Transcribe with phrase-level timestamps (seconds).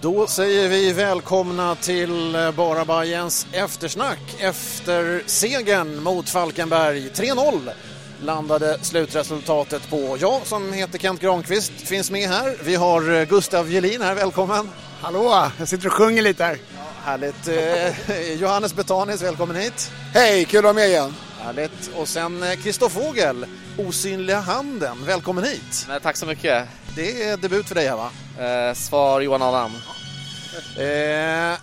[0.00, 7.08] Då säger vi välkomna till Bara Bajens eftersnack efter segern mot Falkenberg.
[7.08, 7.70] 3-0
[8.20, 10.16] landade slutresultatet på.
[10.20, 12.56] Jag som heter Kent Granqvist finns med här.
[12.64, 14.70] Vi har Gustav Gelin här, välkommen.
[15.00, 16.58] Hallå, jag sitter och sjunger lite här.
[17.04, 17.48] Härligt.
[17.48, 19.90] Eh, Johannes Betanis, välkommen hit.
[20.14, 21.14] Hej, kul att vara med igen.
[21.40, 21.90] Härligt.
[21.96, 23.46] Och sen Kristoff eh, Fågel,
[23.78, 25.86] Osynliga handen, välkommen hit.
[25.88, 26.68] Nej, tack så mycket.
[26.96, 28.10] Det är debut för dig här va?
[28.38, 29.72] Eh, svar Johan Adam.
[30.78, 31.58] Eh,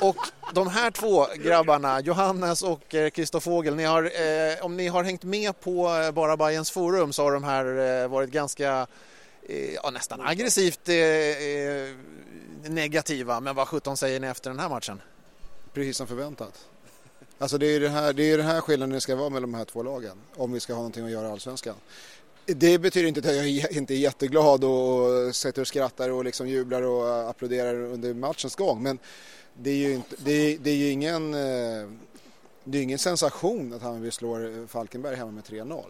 [0.00, 0.16] och
[0.54, 5.04] de här två grabbarna, Johannes och Kristoff eh, Fågel, ni har, eh, om ni har
[5.04, 8.86] hängt med på eh, Bara Bajens forum så har de här eh, varit ganska
[9.48, 10.88] eh, ja, nästan aggressivt
[12.62, 13.40] negativa.
[13.40, 15.00] Men vad sjutton säger ni efter den här matchen?
[15.72, 16.68] Precis som förväntat.
[17.38, 19.58] Alltså det är det här, det är det här skillnaden det ska vara mellan de
[19.58, 21.74] här två lagen om vi ska ha någonting att göra i Allsvenskan.
[22.46, 26.82] Det betyder inte att jag inte är jätteglad och sätter och skrattar och liksom jublar
[26.82, 28.82] och eh, applåderar under matchens gång.
[28.82, 28.98] Men
[29.54, 31.88] det är ju, inte, det är, det är ju ingen, eh,
[32.64, 35.84] det är ingen sensation att Hammarby slår eh, Falkenberg hemma med 3-0.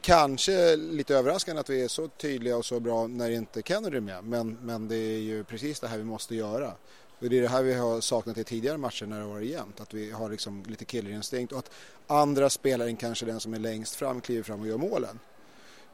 [0.00, 4.00] Kanske lite överraskande att vi är så tydliga och så bra när inte Kennedy är
[4.00, 4.24] med.
[4.24, 6.72] Men, men det är ju precis det här vi måste göra.
[7.18, 9.50] Och det är det här vi har saknat i tidigare matcher när det har varit
[9.50, 9.80] jämnt.
[9.80, 11.70] Att vi har liksom lite killerinstinkt och att
[12.06, 15.18] andra spelare än kanske den som är längst fram kliver fram och gör målen.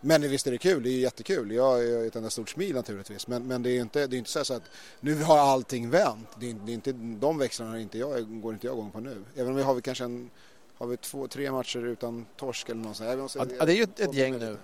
[0.01, 1.53] Men visst är det kul, det är jättekul.
[1.53, 3.27] Jag är ett enda stort smil naturligtvis.
[3.27, 4.63] Men, men det är inte, det är inte så att
[5.01, 6.29] nu har allting vänt.
[6.41, 9.25] Det är, det är inte, de växlarna inte jag, går inte jag igång på nu.
[9.37, 10.31] Även om vi har kanske en,
[10.77, 13.53] har vi två, tre matcher utan torsk eller något sånt.
[13.59, 14.57] Ja, det är ju ett, ett gäng nu.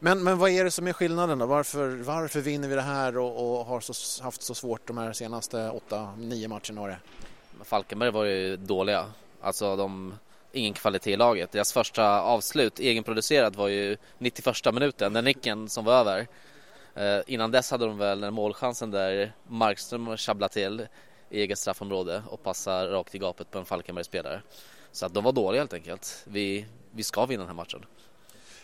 [0.00, 1.46] Men, men vad är det som är skillnaden då?
[1.46, 5.12] Varför, varför vinner vi det här och, och har så, haft så svårt de här
[5.12, 6.96] senaste åtta, nio matcherna?
[7.64, 9.06] Falkenberg var ju dåliga.
[9.40, 10.14] Alltså de
[10.52, 11.52] ingen kvalitet i laget.
[11.52, 16.28] Deras första avslut, egenproducerat, var ju 91 minuten, den nicken som var över.
[16.94, 20.86] Eh, innan dess hade de väl den målchansen där Markström tjabblar till
[21.30, 24.42] i eget straffområde och passar rakt i gapet på en Falkenberg-spelare.
[24.92, 26.24] Så att de var dåliga helt enkelt.
[26.24, 27.84] Vi, vi ska vinna den här matchen.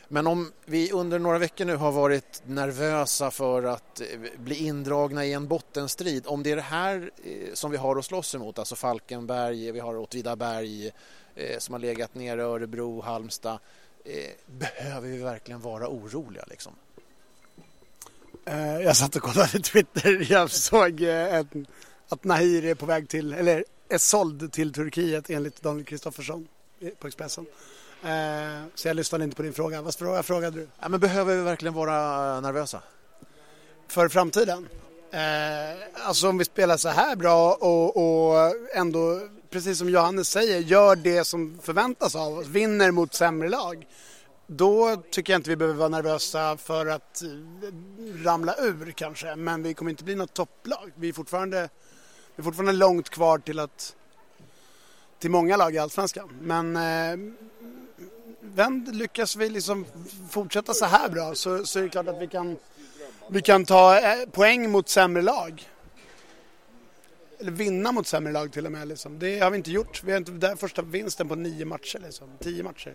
[0.08, 4.06] Men om vi under några veckor nu har varit nervösa för att eh,
[4.36, 8.04] bli indragna i en bottenstrid, om det är det här eh, som vi har att
[8.04, 10.92] slåss emot, alltså Falkenberg, vi har Åtvidaberg
[11.34, 13.58] eh, som har legat nere, Örebro, Halmstad,
[14.46, 16.72] behöver vi verkligen vara oroliga liksom?
[18.84, 21.66] Jag satt och kollade Twitter, jag såg en,
[22.08, 26.48] att Nahir är på väg till, eller är såld till Turkiet enligt Daniel Kristoffersson
[26.98, 27.46] på Expressen.
[28.04, 29.82] Eh, så jag lyssnade inte på din fråga.
[29.82, 30.68] Vad frågade du?
[30.80, 32.82] Ja, men behöver vi verkligen vara nervösa?
[33.88, 34.68] För framtiden?
[35.10, 39.20] Eh, alltså om vi spelar så här bra och, och ändå,
[39.54, 43.86] precis som Johannes säger, gör det som förväntas av oss, vinner mot sämre lag.
[44.46, 47.28] Då tycker jag inte vi behöver vara nervösa för att eh,
[48.24, 50.92] ramla ur kanske, men vi kommer inte bli något topplag.
[50.94, 51.56] Vi är fortfarande,
[52.36, 53.96] det är fortfarande långt kvar till att
[55.18, 56.28] till många lag i Allsvenskan.
[56.40, 57.34] Men eh,
[58.40, 59.86] vänd, lyckas vi liksom
[60.30, 62.56] fortsätta så här bra så, så är det klart att vi kan,
[63.28, 65.68] vi kan ta eh, poäng mot sämre lag.
[67.44, 68.88] Eller vinna mot sämre lag till och med.
[68.88, 69.18] Liksom.
[69.18, 70.04] Det har vi inte gjort.
[70.04, 72.28] Vi har inte där första vinsten på nio matcher, liksom.
[72.40, 72.94] tio matcher.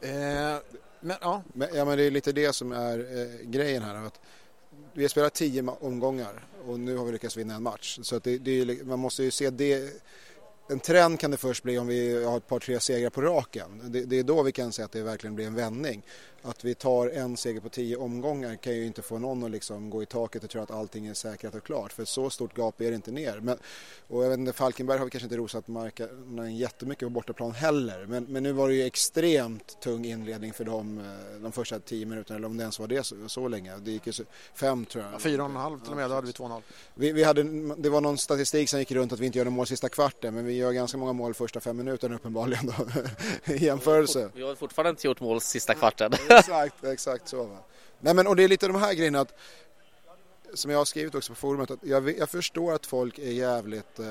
[0.00, 0.10] Eh,
[1.00, 1.42] men, ja.
[1.52, 3.94] Men, ja, men det är lite det som är eh, grejen här.
[3.94, 4.20] Att
[4.92, 7.98] vi har spelat tio omgångar och nu har vi lyckats vinna en match.
[8.02, 10.02] Så att det, det är, man måste ju se det
[10.68, 13.80] en trend kan det först bli om vi har ett par tre segrar på raken.
[13.84, 16.02] Det, det, är då vi kan säga att det verkligen blir en vändning.
[16.42, 19.90] Att vi tar en seger på tio omgångar kan ju inte få någon att liksom
[19.90, 21.92] gå i taket och tro att allting är säkrat och klart.
[21.92, 23.40] För så stort gap är det inte ner.
[23.40, 23.58] Men,
[24.08, 28.06] och jag vet inte, Falkenberg har vi kanske inte rosat marknaden jättemycket på bortaplan heller.
[28.06, 32.06] Men, men nu var det ju extremt tung inledning för dem eh, de första tio
[32.06, 32.36] minuterna.
[32.36, 33.76] Eller om det ens var det så, så länge.
[33.76, 34.12] Det gick ju
[34.54, 35.14] fem tror jag.
[35.14, 36.62] Ja, fyra och en halv till och med, då hade vi 2-0.
[36.94, 37.42] Vi, vi hade,
[37.76, 40.34] det var någon statistik som gick runt att vi inte gör mål sista kvarten.
[40.34, 42.72] Men vi gör ganska många mål första fem minuterna uppenbarligen då,
[43.52, 44.30] i jämförelse.
[44.34, 47.42] Vi har fortfarande inte gjort mål sista kvarten exakt, exakt så.
[47.42, 47.58] Va?
[48.00, 49.34] Nej, men, och det är lite de här grejerna att,
[50.54, 53.98] som jag har skrivit också på forumet, att jag, jag förstår att folk är jävligt
[53.98, 54.06] eh,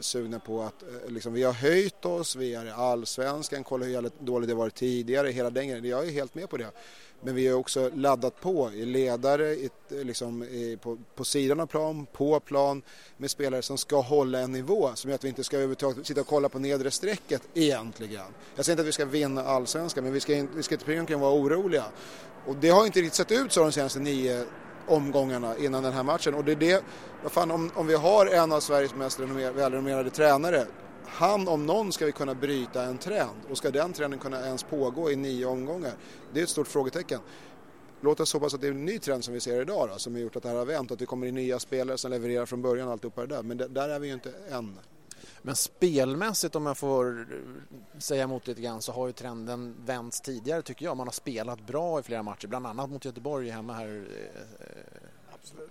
[0.00, 3.92] sugna på att eh, liksom, vi har höjt oss, vi är i allsvenskan, kolla hur
[3.92, 5.84] jävligt dåligt det varit tidigare, hela den grejen.
[5.84, 6.70] Jag är helt med på det.
[7.20, 11.66] Men vi har också laddat på i ledare, i, liksom, i, på, på sidan av
[11.66, 12.82] plan, på plan
[13.16, 16.20] med spelare som ska hålla en nivå som gör att vi inte ska överhuvudtaget sitta
[16.20, 18.26] och kolla på nedre strecket egentligen.
[18.56, 21.34] Jag säger inte att vi ska vinna allsvenskan men vi ska, vi ska inte vara
[21.34, 21.84] oroliga.
[22.46, 24.44] Och det har inte riktigt sett ut så de senaste nio
[24.86, 26.84] omgångarna innan den här matchen och det är det,
[27.22, 30.66] vad fan om, om vi har en av Sveriges mest välrenommerade tränare
[31.06, 34.62] han om någon ska vi kunna bryta en trend och ska den trenden kunna ens
[34.62, 35.92] pågå i nio omgångar?
[36.32, 37.20] Det är ett stort frågetecken.
[38.00, 40.14] låt oss hoppas att det är en ny trend som vi ser idag då, som
[40.14, 42.46] har gjort att det här har vänt att det kommer in nya spelare som levererar
[42.46, 43.42] från början alltihopa det där.
[43.42, 44.78] Men det, där är vi ju inte än.
[45.42, 47.26] Men spelmässigt om jag får
[47.98, 50.96] säga emot lite grann så har ju trenden vänts tidigare tycker jag.
[50.96, 54.64] Man har spelat bra i flera matcher, bland annat mot Göteborg hemma här eh,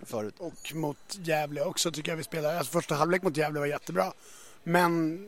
[0.02, 0.34] förut.
[0.38, 2.58] Och mot Gävle också tycker jag vi spelade.
[2.58, 4.12] Alltså första halvlek mot Gävle var jättebra.
[4.64, 5.24] Men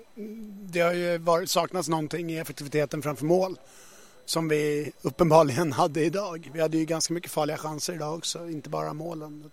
[0.71, 3.57] det har ju varit, saknats någonting i effektiviteten framför mål
[4.25, 6.51] som vi uppenbarligen hade idag.
[6.53, 9.51] Vi hade ju ganska mycket farliga chanser idag också, inte bara målen.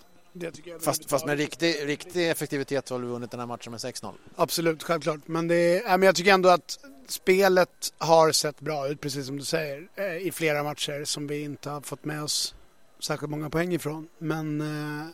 [0.79, 4.13] fast, fast med riktig, riktig effektivitet har vi vunnit den här matchen med 6-0.
[4.35, 5.19] Absolut, självklart.
[5.25, 9.37] Men, det är, men jag tycker ändå att spelet har sett bra ut, precis som
[9.37, 12.55] du säger, eh, i flera matcher som vi inte har fått med oss
[12.99, 14.07] särskilt många poäng ifrån.
[14.17, 15.07] Men eh,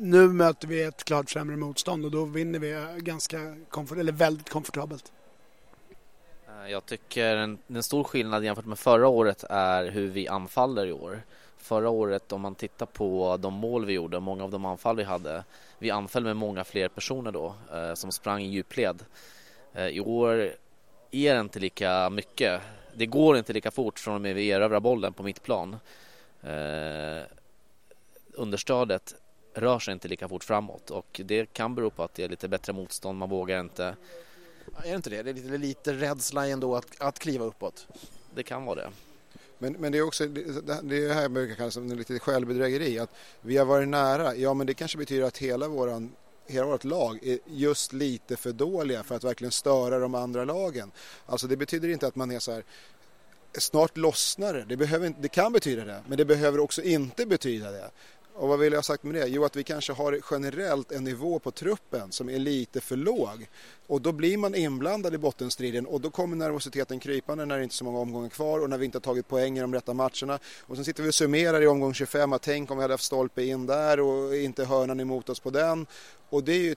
[0.00, 4.12] nu möter vi ett klart sämre motstånd och då vinner vi eh, ganska komfort eller
[4.12, 5.12] väldigt komfortabelt.
[6.48, 10.86] Eh, jag tycker en, en stor skillnad jämfört med förra året är hur vi anfaller
[10.86, 11.22] i år.
[11.58, 15.04] Förra året om man tittar på de mål vi gjorde, många av de anfall vi
[15.04, 15.44] hade,
[15.78, 19.04] vi anföll med många fler personer då eh, som sprang i djupled.
[19.72, 20.54] Eh, I år
[21.10, 22.60] är det inte lika mycket.
[22.94, 25.76] Det går inte lika fort från och med vi erövrar bollen på mittplan.
[26.42, 27.22] Eh,
[28.34, 29.14] understödet
[29.54, 32.48] rör sig inte lika fort framåt och det kan bero på att det är lite
[32.48, 33.96] bättre motstånd, man vågar inte.
[34.84, 35.22] Är det inte det?
[35.22, 37.86] Det är lite, lite rädsla ändå att, att kliva uppåt.
[38.34, 38.90] Det kan vara det.
[39.58, 42.98] Men, men det är också det, det är här jag brukar kalla som lite självbedrägeri
[42.98, 43.10] att
[43.40, 44.34] vi har varit nära.
[44.34, 46.12] Ja men det kanske betyder att hela våran
[46.46, 50.92] hela vårt lag är just lite för dåliga för att verkligen störa de andra lagen.
[51.26, 52.64] Alltså det betyder inte att man är så här
[53.58, 54.64] snart lossnar det.
[54.64, 57.90] Det, behöver, det kan betyda det, men det behöver också inte betyda det.
[58.40, 59.26] Och vad vill jag ha sagt med det?
[59.28, 63.48] Jo, att vi kanske har generellt en nivå på truppen som är lite för låg.
[63.86, 67.72] Och då blir man inblandad i bottenstriden och då kommer nervositeten krypande när det inte
[67.72, 69.94] är så många omgångar kvar och när vi inte har tagit poäng i de rätta
[69.94, 70.38] matcherna.
[70.60, 73.04] Och sen sitter vi och summerar i omgång 25 att tänk om vi hade haft
[73.04, 75.86] stolpe in där och inte hörnan emot oss på den.
[76.28, 76.74] Och det är ju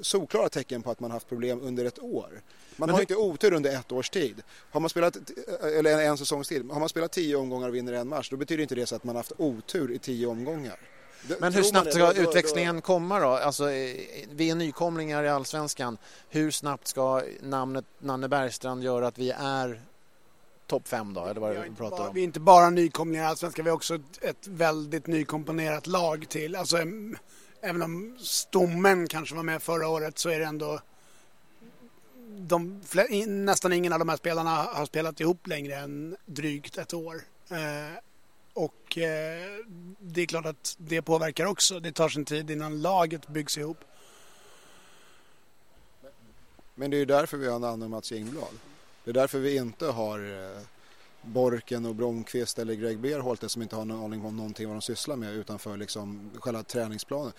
[0.00, 2.42] solklara tecken på att man haft problem under ett år.
[2.76, 4.42] Man har inte otur under ett års tid.
[4.70, 5.16] Har man spelat,
[5.62, 8.62] eller en säsongs tid, har man spelat tio omgångar och vinner en match, då betyder
[8.62, 10.76] inte det så att man haft otur i tio omgångar.
[11.40, 13.28] Men hur snabbt ska utväxlingen komma då?
[13.28, 13.64] Alltså,
[14.30, 15.98] vi är nykomlingar i allsvenskan.
[16.28, 19.82] Hur snabbt ska namnet Nanne Bergstrand göra att vi är
[20.66, 21.24] topp fem då?
[21.24, 22.14] Eller vad du pratar bara, om?
[22.14, 26.56] Vi är inte bara nykomlingar i allsvenskan, vi har också ett väldigt nykomponerat lag till.
[26.56, 26.76] Alltså,
[27.60, 30.80] även om stommen kanske var med förra året så är det ändå
[32.36, 32.80] de,
[33.26, 37.22] nästan ingen av de här spelarna har spelat ihop längre än drygt ett år.
[37.50, 37.98] Eh,
[38.52, 39.60] och eh,
[39.98, 41.80] det är klart att det påverkar också.
[41.80, 43.78] Det tar sin tid innan laget byggs ihop.
[46.74, 48.58] Men det är ju därför vi har en annan Mats Engblad.
[49.04, 50.62] Det är därför vi inte har eh,
[51.22, 54.82] Borken och Bromqvist eller Greg Berholt som inte har någon aning om någonting vad de
[54.82, 57.32] sysslar med utanför liksom själva träningsplanen.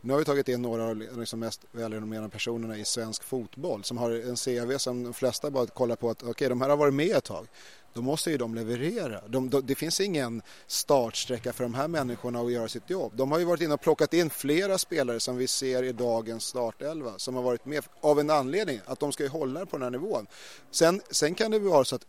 [0.00, 3.84] Nu har vi tagit in några av de liksom mest välrenommerade personerna i svensk fotboll
[3.84, 6.68] som har en CV som de flesta bara kollar på att okej, okay, de här
[6.68, 7.46] har varit med ett tag.
[7.94, 9.20] Då måste ju de leverera.
[9.28, 13.12] De, de, det finns ingen startsträcka för de här människorna att göra sitt jobb.
[13.16, 16.44] De har ju varit inne och plockat in flera spelare som vi ser i dagens
[16.44, 19.82] startelva som har varit med av en anledning, att de ska ju hålla på den
[19.82, 20.26] här nivån.
[20.70, 22.06] Sen, sen kan det vara så att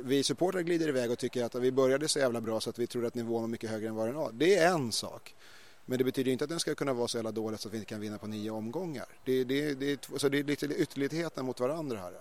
[0.00, 2.86] vi supportrar glider iväg och tycker att vi började så jävla bra så att vi
[2.86, 4.32] trodde att nivån var mycket högre än vad den var.
[4.32, 5.34] Det är en sak.
[5.84, 7.78] Men det betyder inte att den ska kunna vara så jävla dålig så att vi
[7.78, 9.06] inte kan vinna på nio omgångar.
[9.24, 12.12] Det, det, det, så det är lite ytterligheter mot varandra här.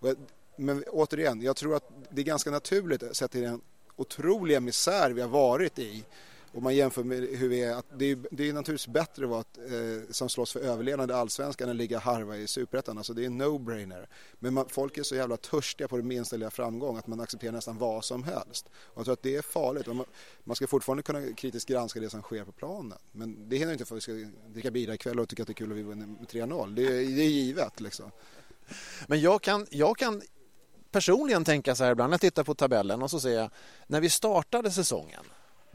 [0.00, 0.16] Jag,
[0.56, 3.60] men återigen, jag tror att det är ganska naturligt sett till den
[3.96, 6.04] otroliga misär vi har varit i
[6.54, 9.30] om man jämför med hur vi är, att det är, det är naturligtvis bättre att
[9.30, 12.98] vara eh, som slåss för överlevnad i allsvenskan än att ligga harva i superettan.
[12.98, 14.06] Alltså det är en no-brainer.
[14.38, 17.52] Men man, folk är så jävla törstiga på det minsta lilla framgång att man accepterar
[17.52, 18.68] nästan vad som helst.
[18.74, 19.86] Och jag tror att det är farligt.
[19.86, 20.04] Man,
[20.44, 22.98] man ska fortfarande kunna kritiskt granska det som sker på planen.
[23.12, 25.52] Men det hindrar inte för att vi ska dricka bira ikväll och tycka att det
[25.52, 26.74] är kul att vi vinner med 3-0.
[26.74, 28.10] Det, det är givet liksom.
[29.06, 30.22] Men jag kan, jag kan
[30.90, 33.50] personligen tänka så här ibland när jag tittar på tabellen och så ser jag
[33.86, 35.24] när vi startade säsongen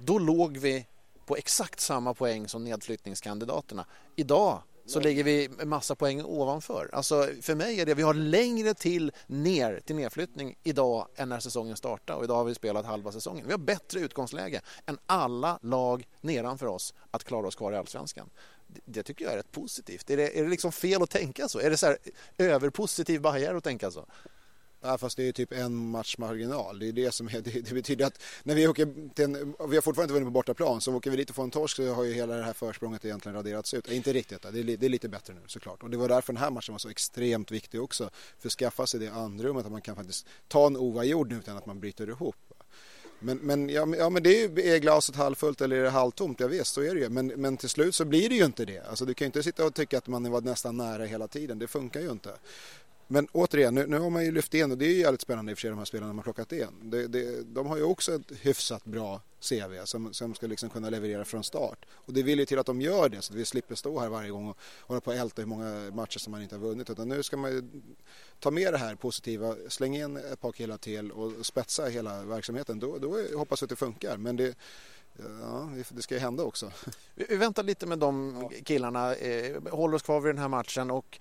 [0.03, 0.86] då låg vi
[1.25, 3.86] på exakt samma poäng som nedflyttningskandidaterna.
[4.15, 6.89] Idag så ligger vi en massa poäng ovanför.
[6.94, 11.39] Alltså för mig är det, vi har längre till ner till nedflyttning idag än när
[11.39, 13.46] säsongen startade och idag har vi spelat halva säsongen.
[13.46, 18.29] Vi har bättre utgångsläge än alla lag nedanför oss att klara oss kvar i Allsvenskan.
[18.86, 20.10] Det tycker jag är rätt positivt.
[20.10, 21.60] Är det, är det liksom fel att tänka så?
[21.60, 21.98] Är det så här
[22.38, 24.06] överpositiv bajare att tänka så?
[24.82, 26.80] Ja, fast det är typ en match marginal.
[26.80, 29.76] Det är det som är, det, det betyder att när vi åker till en, vi
[29.76, 31.94] har fortfarande inte vunnit på bortaplan, så åker vi dit och får en torsk så
[31.94, 33.92] har ju hela det här försprånget egentligen raderats ut.
[33.92, 35.84] Inte riktigt, det är, det är lite bättre nu såklart.
[35.84, 38.10] Och det var därför den här matchen var så extremt viktig också.
[38.38, 41.58] För att skaffa sig det andrummet att man kan faktiskt ta en oavgjord nu utan
[41.58, 42.36] att man bryter ihop.
[43.22, 46.40] Men, men, ja, men, ja, men det är, är glaset halvfullt eller är det halvtomt?
[46.40, 47.10] Jag vet, så är det ju.
[47.10, 48.80] Men, men till slut så blir det ju inte det.
[48.90, 51.60] Alltså, du kan ju inte sitta och tycka att man var nästan nära hela tiden.
[51.60, 52.34] Det funkar ju inte.
[53.12, 55.51] Men återigen, nu, nu har man ju lyft in och det är ju jävligt spännande
[55.51, 56.68] i och för sig de här spelarna man plockat in.
[56.82, 60.89] Det, det, de har ju också ett hyfsat bra CV som, som ska liksom kunna
[60.89, 61.86] leverera från start.
[61.92, 64.10] Och det vill ju till att de gör det så att vi slipper stå här
[64.10, 66.89] varje gång och hålla på och älta hur många matcher som man inte har vunnit.
[66.89, 67.63] Utan nu ska man ju
[68.39, 72.80] ta med det här positiva, slänga in ett par killar till och spetsa hela verksamheten.
[72.80, 74.18] Då, då hoppas vi att det funkar.
[74.18, 74.56] Men det,
[75.42, 76.72] Ja, det ska ju hända också.
[77.16, 81.20] Vi väntar lite med de killarna, eh, håller oss kvar vid den här matchen och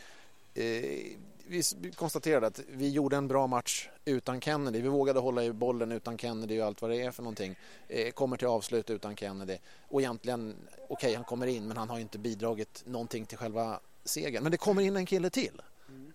[1.50, 4.80] eh, vi konstaterade att vi gjorde en bra match utan Kennedy.
[4.80, 7.56] Vi vågade hålla i bollen utan Kennedy och allt vad det är för någonting.
[7.88, 9.58] Eh, kommer till avslut utan Kennedy.
[9.88, 13.80] Och egentligen, okej okay, han kommer in men han har inte bidragit någonting till själva
[14.04, 14.42] segern.
[14.42, 15.62] Men det kommer in en kille till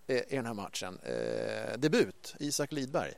[0.08, 1.00] eh, i den här matchen.
[1.04, 3.14] Eh, debut, Isak Lidberg.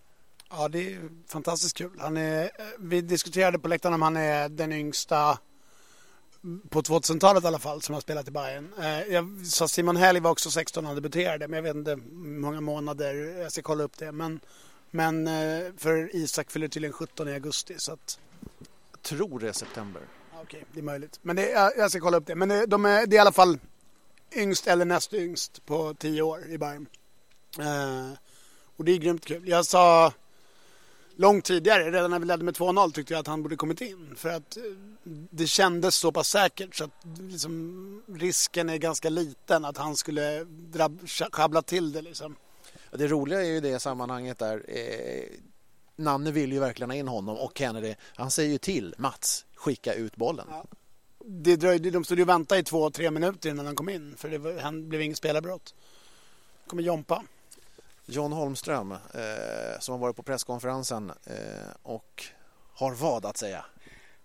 [0.49, 1.99] Ja, det är fantastiskt kul.
[1.99, 5.39] Han är, eh, vi diskuterade på läktaren om han är den yngsta
[6.69, 8.73] på 2000-talet i alla fall som har spelat i Bayern.
[8.79, 11.91] Eh, jag sa Simon Helg var också 16 när han debuterade men jag vet inte
[11.91, 14.11] hur många månader, jag ska kolla upp det.
[14.11, 14.39] Men,
[14.91, 18.19] men eh, för Isak fyller tydligen 17 i augusti så att...
[18.91, 20.01] Jag tror det är september.
[20.33, 21.19] Okej, okay, det är möjligt.
[21.21, 22.35] Men det, jag ska kolla upp det.
[22.35, 23.59] Men det, de är, det är i alla fall
[24.35, 26.87] yngst eller näst yngst på 10 år i Bayern.
[27.59, 28.17] Eh,
[28.77, 29.47] och det är grymt kul.
[29.47, 30.13] Jag sa
[31.15, 34.15] långt tidigare, redan när vi ledde med 2-0 tyckte jag att han borde kommit in.
[34.15, 34.63] För att eh,
[35.29, 40.45] det kändes så pass säkert så att liksom, risken är ganska liten att han skulle
[41.31, 42.01] sjabbla till det.
[42.01, 42.35] Liksom.
[42.91, 44.63] Det roliga är ju det sammanhanget där.
[44.67, 45.39] Eh,
[45.95, 49.93] Nanne vill ju verkligen ha in honom och Kennedy, han säger ju till Mats, skicka
[49.93, 50.47] ut bollen.
[50.49, 50.65] Ja.
[51.27, 54.15] Det dröjde, de stod ju och väntade i två, tre minuter innan han kom in
[54.17, 55.75] för det var, han blev inget spelarbrott.
[56.67, 57.23] kommer Jompa.
[58.05, 61.35] John Holmström eh, som har varit på presskonferensen eh,
[61.83, 62.23] och
[62.73, 63.65] har vad att säga?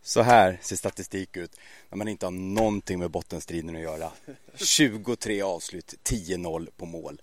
[0.02, 1.56] Så här ser statistik ut
[1.88, 4.12] när man inte har någonting med bottenstriden att göra.
[4.54, 7.22] 23 avslut, 10-0 på mål.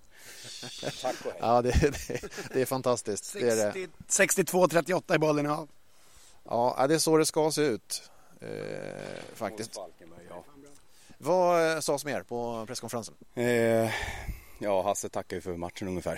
[1.02, 1.40] Tack och hej.
[1.40, 2.20] Ja, det, det,
[2.52, 3.24] det är fantastiskt.
[3.24, 5.68] 60, 62-38 i bollen av.
[6.44, 8.10] Ja, det är så det ska se ut.
[8.40, 8.48] Eh,
[9.34, 9.78] faktiskt.
[11.18, 13.14] Vad eh, sades mer på presskonferensen?
[13.34, 13.90] Eh,
[14.58, 16.16] ja, Hasse tackade ju för matchen ungefär.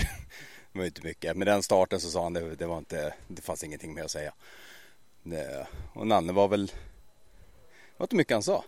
[0.73, 1.37] Det var inte mycket.
[1.37, 4.11] Med den starten så sa han det, det var inte, det fanns ingenting mer att
[4.11, 4.33] säga.
[5.23, 8.65] Det, och Nanne var väl, det var inte mycket han sa.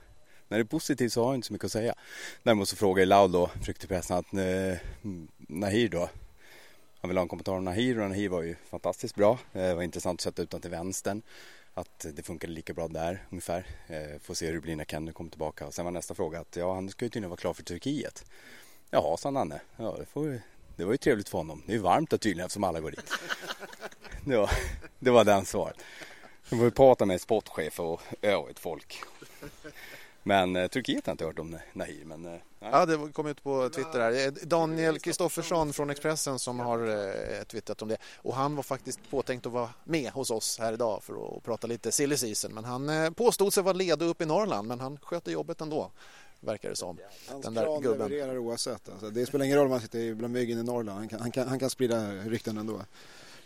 [0.49, 1.95] När det är positivt så har han inte så mycket att säga.
[2.43, 4.79] Däremot så frågade Laul då, tryckte pressen att eh,
[5.37, 6.09] Nahir då,
[7.01, 9.39] han ville ha en kommentar om Nahir och Nahir var ju fantastiskt bra.
[9.53, 11.23] Eh, det var intressant att sätta utan till vänstern.
[11.75, 13.67] Att det funkade lika bra där ungefär.
[13.87, 15.67] Eh, får se hur det blir när Kenny kommer tillbaka.
[15.67, 18.25] Och sen var nästa fråga att ja, han ska ju tydligen vara klar för Turkiet.
[18.95, 19.61] Jaha, sa Nanne.
[19.77, 20.41] Ja, det, får,
[20.77, 21.63] det var ju trevligt för honom.
[21.67, 23.11] Det är varmt där tydligen eftersom alla går dit.
[24.25, 24.51] Det var,
[24.99, 25.77] det var den svaret.
[26.51, 29.03] Vi får prata med sportchef och övrigt folk.
[30.23, 32.05] Men eh, Turkiet har jag inte hört om Nahir.
[32.05, 34.47] Men, eh, ja, det kom ut på Twitter här.
[34.47, 37.97] Daniel Kristoffersson från Expressen som har eh, twittrat om det.
[38.17, 41.67] Och han var faktiskt påtänkt att vara med hos oss här idag för att prata
[41.67, 42.55] lite silly season.
[42.55, 45.91] Men han eh, påstod sig vara ledig upp i Norrland men han sköter jobbet ändå
[46.43, 46.99] verkar det som.
[47.29, 48.09] Hans den där gubben.
[48.09, 48.89] levererar oavsett.
[48.89, 50.99] Alltså, det spelar ingen roll om man sitter bland myggen i Norrland.
[50.99, 52.81] Han kan, han kan, han kan sprida rykten ändå.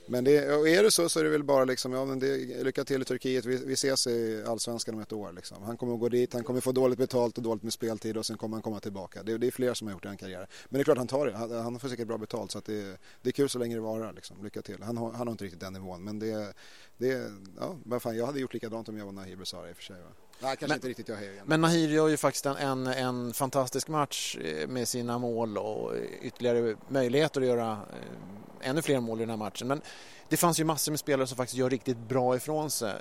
[0.08, 2.84] Men det, är det så så är det väl bara liksom, ja men det, lycka
[2.84, 5.62] till i Turkiet, vi, vi ses i Allsvenskan om ett år liksom.
[5.62, 8.26] Han kommer att gå dit, han kommer få dåligt betalt och dåligt med speltid och
[8.26, 9.22] sen kommer han komma tillbaka.
[9.22, 10.48] Det, det är fler som har gjort det i en karriär.
[10.68, 12.98] Men det är klart han tar det, han, han får säkert bra betalt så det,
[13.22, 14.44] det är kul så länge det varar liksom.
[14.44, 14.82] Lycka till.
[14.82, 16.54] Han har, han har inte riktigt den nivån men det,
[16.96, 19.76] det ja, vad fan, jag hade gjort likadant om jag var Nahir Besara i och
[19.76, 19.96] för sig.
[19.96, 20.08] Va?
[20.40, 21.42] Nej, kanske men, inte riktigt jag hejar.
[21.44, 25.92] Men Nahir gör ju faktiskt en, en, en, fantastisk match eh, med sina mål och
[26.22, 29.68] ytterligare möjligheter att göra eh, ännu fler mål i den här matchen.
[29.68, 29.80] Men
[30.28, 32.94] det fanns ju massor med spelare som faktiskt gör riktigt bra ifrån sig.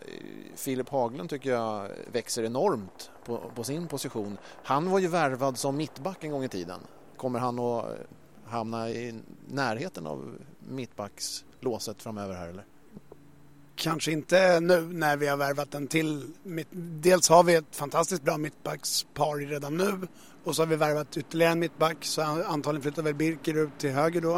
[0.55, 4.37] Filip Haglund tycker jag växer enormt på, på, sin position.
[4.63, 6.79] Han var ju värvad som mittback en gång i tiden.
[7.17, 7.85] Kommer han att
[8.45, 12.65] hamna i närheten av mittbackslåset framöver här eller?
[13.75, 16.23] Kanske inte nu när vi har värvat en till.
[17.01, 20.07] Dels har vi ett fantastiskt bra mittbackspar redan nu
[20.43, 23.91] och så har vi värvat ytterligare en mittback så antagligen flyttar väl Birker ut till
[23.91, 24.35] höger då.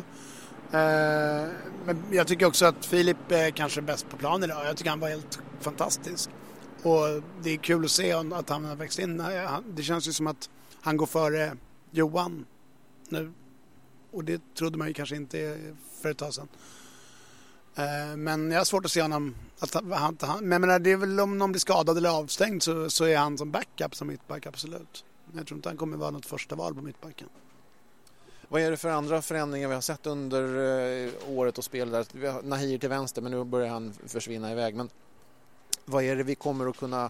[0.72, 1.48] Eh,
[1.86, 4.65] men jag tycker också att Filip är kanske bäst på plan idag.
[4.65, 6.29] Jag tycker han var helt fantastisk.
[6.84, 9.20] Och det är kul att se att han har växt in.
[9.20, 10.50] Eh, det känns ju som att
[10.82, 11.58] han går före
[11.91, 12.46] Johan
[13.10, 13.32] nu.
[14.12, 15.58] Och det trodde man ju kanske inte
[16.01, 16.48] för ett tag sedan.
[17.77, 19.36] Eh, men jag har svårt att se honom...
[19.60, 22.89] Att han, men jag menar, det är väl om någon blir skadad eller avstängd så,
[22.89, 25.05] så är han som backup som mittback, absolut.
[25.36, 27.29] Jag tror inte han kommer vara något första val på mittbacken.
[28.48, 30.43] Vad är det för andra förändringar vi har sett under
[31.05, 32.05] eh, året och spel där?
[32.12, 34.75] Vi har Nahir till vänster men nu börjar han försvinna iväg.
[34.75, 34.89] Men
[35.86, 37.10] vad är det vi kommer att kunna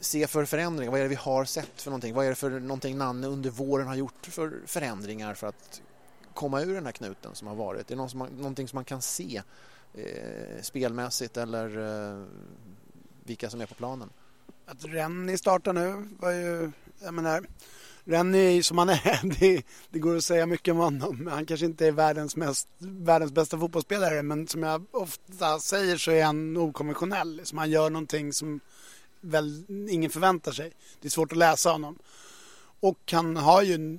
[0.00, 0.90] se för förändringar?
[0.90, 2.14] Vad är det vi har sett för någonting?
[2.14, 5.82] Vad är det för någonting Nanne under våren har gjort för förändringar för att
[6.34, 7.80] komma ur den här knuten som har varit?
[7.80, 9.42] Är det någon som man, någonting som man kan se
[9.94, 12.24] eh, spelmässigt eller eh,
[13.24, 14.10] vilka som är på planen?
[14.66, 16.70] Att Rennie startar nu var ju,
[17.02, 17.46] jag menar,
[18.04, 21.28] Rennie som han är, det, det, går att säga mycket om honom.
[21.32, 26.10] Han kanske inte är världens, mest, världens bästa fotbollsspelare men som jag ofta säger så
[26.10, 27.36] är han okonventionell.
[27.36, 28.60] Liksom han gör någonting som
[29.20, 30.72] väl ingen förväntar sig.
[31.00, 31.98] Det är svårt att läsa honom.
[32.80, 33.98] Och han har ju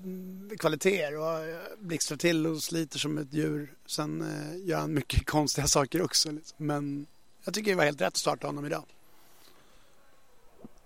[0.59, 1.39] kvaliteter och
[1.79, 3.73] blixtrar till och sliter som ett djur.
[3.85, 6.31] Sen eh, gör han mycket konstiga saker också.
[6.31, 6.65] Liksom.
[6.65, 7.05] Men
[7.43, 8.83] jag tycker det var helt rätt att starta honom idag.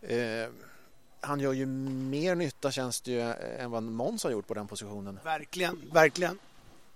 [0.02, 0.50] Eh,
[1.22, 3.22] han gör ju mer nytta känns det ju
[3.60, 5.20] än vad Måns har gjort på den positionen.
[5.24, 6.40] Verkligen, verkligen.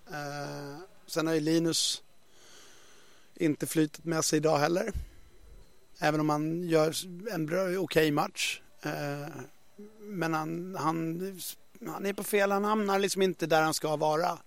[0.08, 2.04] Eh, sen har ju Linus
[3.36, 4.94] inte flytet med sig idag heller.
[6.00, 6.96] Även om han gör
[7.32, 8.62] en okej okay match.
[8.82, 9.28] Eh,
[10.00, 11.22] men han, han,
[11.88, 14.38] han är på fel, han hamnar liksom inte där han ska vara.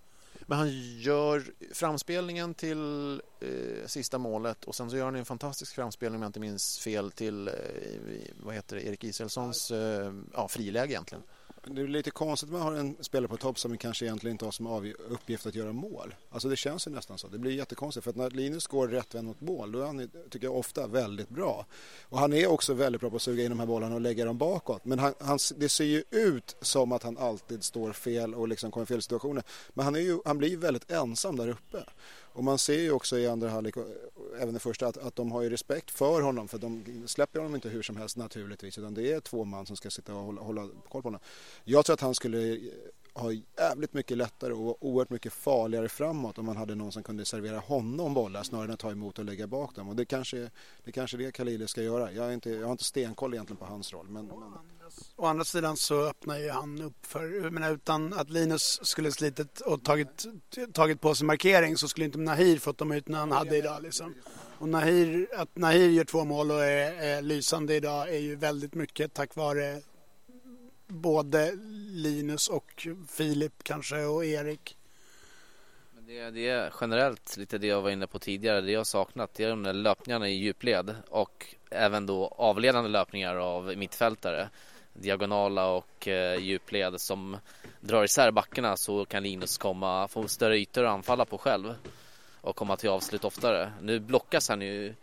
[0.47, 5.75] Men han gör framspelningen till eh, sista målet och sen så gör han en fantastisk
[5.75, 7.55] framspelning om jag inte minns fel till eh,
[8.43, 11.25] vad heter det, Erik Israelssons eh, ja, friläge egentligen.
[11.67, 14.45] Det är lite konstigt att man har en spelare på topp som kanske egentligen inte
[14.45, 16.15] har som uppgift att göra mål.
[16.31, 17.29] Alltså det känns ju nästan så.
[17.29, 20.47] Det blir jättekonstigt för att när Linus går rättvänd mot mål då är han, tycker
[20.47, 21.67] jag, ofta väldigt bra.
[22.03, 24.25] Och han är också väldigt bra på att suga in de här bollarna och lägga
[24.25, 24.85] dem bakåt.
[24.85, 28.71] Men han, han, det ser ju ut som att han alltid står fel och liksom
[28.71, 29.43] kommer fel situationer.
[29.75, 31.85] Men han, är ju, han blir ju väldigt ensam där uppe.
[32.33, 33.75] Och man ser ju också i andra halvlek,
[34.39, 37.55] även i första, att, att de har ju respekt för honom för de släpper honom
[37.55, 40.41] inte hur som helst naturligtvis utan det är två man som ska sitta och hålla,
[40.41, 41.21] hålla koll på honom.
[41.65, 42.61] Jag tror att han skulle
[43.15, 47.25] ha jävligt mycket lättare och oerhört mycket farligare framåt om man hade någon som kunde
[47.25, 49.89] servera honom bollar snarare än att ta emot och lägga bak dem.
[49.89, 50.51] Och det kanske
[50.85, 52.13] det kanske det Khalili ska göra.
[52.13, 54.09] Jag, är inte, jag har inte stenkoll egentligen på hans roll.
[54.09, 54.39] Men, men...
[55.17, 59.61] Å andra sidan så öppnar ju han upp för, menar, utan att Linus skulle slitit
[59.61, 60.27] och tagit,
[60.73, 63.83] tagit på sig markering så skulle inte Nahir fått de ytorna han hade idag.
[63.83, 64.15] Liksom.
[64.59, 68.75] Och Nahir, att Nahir gör två mål och är, är lysande idag är ju väldigt
[68.75, 69.81] mycket tack vare
[70.93, 71.53] både
[71.91, 74.77] Linus och Filip kanske och Erik.
[75.95, 78.61] Men det, det är generellt lite det jag var inne på tidigare.
[78.61, 82.91] Det jag har saknat det är de där löpningarna i djupled och även då avledande
[82.91, 84.49] löpningar av mittfältare.
[84.93, 87.37] Diagonala och eh, djupled som
[87.81, 91.75] drar isär backarna så kan Linus komma, få större ytor att anfalla på själv
[92.41, 93.73] och komma till avslut oftare.
[93.81, 94.95] Nu blockas han ju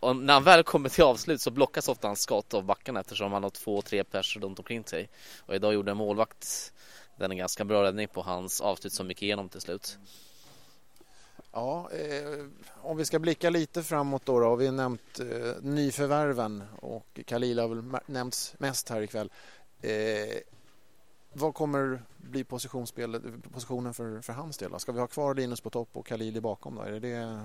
[0.00, 3.32] och när han väl kommer till avslut så blockas ofta hans skott av backarna eftersom
[3.32, 5.08] han har två, tre pers runt omkring sig.
[5.38, 6.72] Och idag gjorde en målvakt
[7.16, 9.98] den en ganska bra räddning på hans avslut som gick igenom till slut.
[11.52, 12.46] Ja, eh,
[12.82, 17.58] om vi ska blicka lite framåt då, då har vi nämnt eh, nyförvärven och Khalil
[17.58, 19.30] har väl nämnts mest här ikväll.
[19.80, 19.90] Eh,
[21.32, 24.70] vad kommer bli positionen för, för hans del?
[24.70, 24.78] Då?
[24.78, 26.74] Ska vi ha kvar Linus på topp och Khalili bakom?
[26.74, 26.82] Då?
[26.82, 27.40] Är det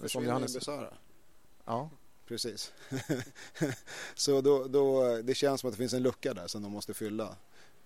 [0.00, 0.54] det som Johannes...
[0.54, 0.92] Besara.
[1.66, 1.90] Ja.
[2.26, 2.72] Precis.
[4.14, 6.94] så då, då, det känns som att det finns en lucka där som de måste
[6.94, 7.36] fylla.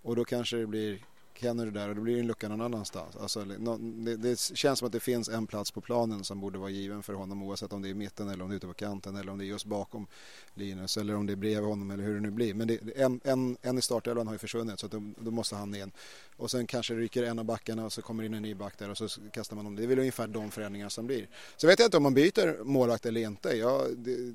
[0.02, 0.98] Och då kanske det blir
[1.40, 3.16] Kennedy där och då blir det en lucka någon annanstans.
[3.16, 6.70] Alltså, det, det, känns som att det finns en plats på planen som borde vara
[6.70, 8.74] given för honom oavsett om det är i mitten eller om det är ute på
[8.74, 10.06] kanten eller om det är just bakom
[10.54, 12.54] Linus eller om det är bredvid honom eller hur det nu blir.
[12.54, 15.56] Men det, en, en, en i startelvan har ju försvunnit så att då, då, måste
[15.56, 15.92] han in.
[16.36, 18.90] Och sen kanske ryker en av backarna och så kommer in en ny back där
[18.90, 19.76] och så kastar man om.
[19.76, 21.28] Det är väl ungefär de förändringar som blir.
[21.56, 23.56] Så vet jag inte om man byter målvakt eller inte.
[23.56, 24.34] Jag, det,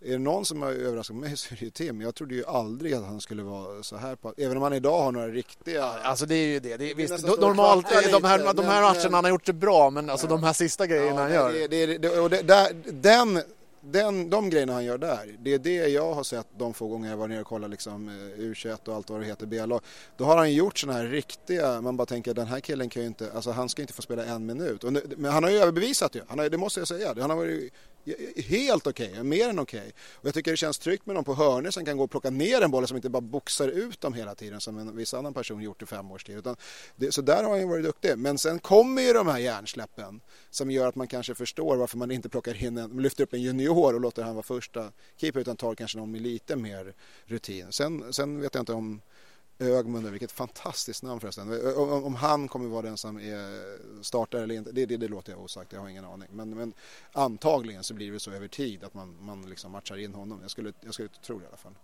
[0.00, 2.00] är det någon som har överraskat mig så är det ju Tim.
[2.00, 5.02] Jag trodde ju aldrig att han skulle vara så här på, även om han idag
[5.02, 5.84] har några riktiga...
[5.84, 6.76] alltså det är ju det.
[6.76, 10.10] det är, visst, normalt, de här, de här matcherna han har gjort det bra men
[10.10, 10.30] alltså ja.
[10.30, 11.68] de här sista grejerna ja, han gör.
[11.68, 13.42] Det, det, det, och det, där, den
[13.90, 17.10] den, de grejerna han gör där, det är det jag har sett de få gånger
[17.10, 19.80] jag var nere och kollade liksom, eh, U21 och allt vad det heter, B-lag.
[20.16, 23.08] Då har han gjort sådana här riktiga, man bara tänker den här killen kan ju
[23.08, 24.84] inte, alltså han ska inte få spela en minut.
[24.84, 27.14] Och, men han har ju överbevisat ju, han har, det måste jag säga.
[27.20, 27.72] Han har varit
[28.48, 29.78] helt okej, okay, mer än okej.
[29.80, 29.92] Okay.
[30.12, 32.30] Och jag tycker det känns tryggt med någon på hörnor som kan gå och plocka
[32.30, 35.34] ner en boll som inte bara boxar ut dem hela tiden som en viss annan
[35.34, 36.38] person gjort i fem års tid.
[36.38, 36.56] Utan
[36.96, 38.18] det, så där har han ju varit duktig.
[38.18, 42.10] Men sen kommer ju de här hjärnsläppen som gör att man kanske förstår varför man
[42.10, 45.56] inte plockar in en, lyfter upp en junior och låter han vara första keeper utan
[45.56, 47.72] tar kanske någon med lite mer rutin.
[47.72, 49.00] Sen, sen vet jag inte om
[49.58, 51.76] Ögmunder, vilket fantastiskt namn förresten.
[51.76, 55.32] Om, om han kommer vara den som är startare eller inte, det, det, det, låter
[55.32, 56.28] jag osagt, jag har ingen aning.
[56.32, 56.72] Men, men
[57.12, 60.38] antagligen så blir det så över tid att man, man liksom matchar in honom.
[60.42, 61.74] Jag skulle, jag skulle tro det i alla fall.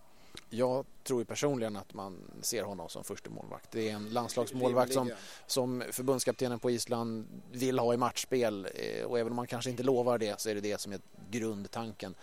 [0.51, 3.71] Jag tror personligen att man ser honom som första målvakt.
[3.71, 5.11] Det är en landslagsmålvakt som,
[5.47, 9.83] som förbundskaptenen på Island vill ha i matchspel eh, och även om man kanske inte
[9.83, 12.15] lovar det så är det det som är grundtanken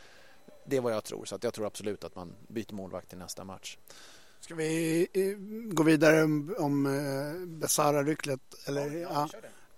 [0.70, 3.44] det är vad jag tror, så jag tror absolut att man byter målvakt till nästa
[3.44, 3.78] match.
[4.40, 5.38] Ska vi eh,
[5.74, 8.40] gå vidare om, om eh, Besara-ryklet?
[8.66, 9.30] Eller, ja.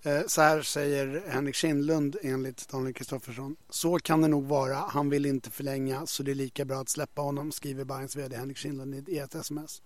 [0.01, 3.55] Eh, Så här säger Henrik Kindlund enligt Daniel Kristoffersson.
[3.69, 4.75] Så kan det nog vara.
[4.75, 8.37] Han vill inte förlänga så det är lika bra att släppa honom, skriver Bayerns VD
[8.37, 9.81] Henrik Kindlund i ett sms.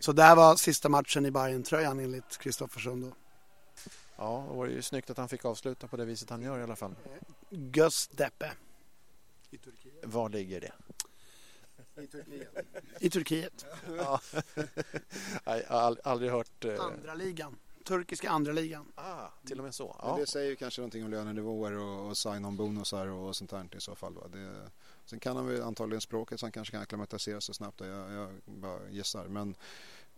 [0.00, 3.12] Så det här var sista matchen i bayern tröjan enligt Kristoffersson då.
[4.16, 6.62] Ja, det var ju snyggt att han fick avsluta på det viset han gör i
[6.62, 6.94] alla fall.
[7.50, 8.52] Göztepe
[10.02, 10.72] Var ligger det?
[13.00, 13.66] I Turkiet.
[13.96, 14.20] Ja.
[15.46, 16.64] Nej, jag har ald- aldrig hört...
[16.64, 17.56] eh, Andra ligan.
[17.84, 18.92] Turkiska andra ligan.
[18.94, 19.96] Ah, till och med så.
[20.02, 20.16] Men Ja.
[20.16, 23.94] det säger ju kanske någonting om lönenivåer och, och sign-on-bonusar och sånt där i så
[23.94, 24.14] fall.
[24.14, 24.28] Va?
[24.32, 24.70] Det,
[25.04, 27.80] sen kan han väl antagligen språket så han kanske kan acklimatisera sig snabbt.
[27.80, 29.28] Jag, jag bara gissar.
[29.28, 29.54] Men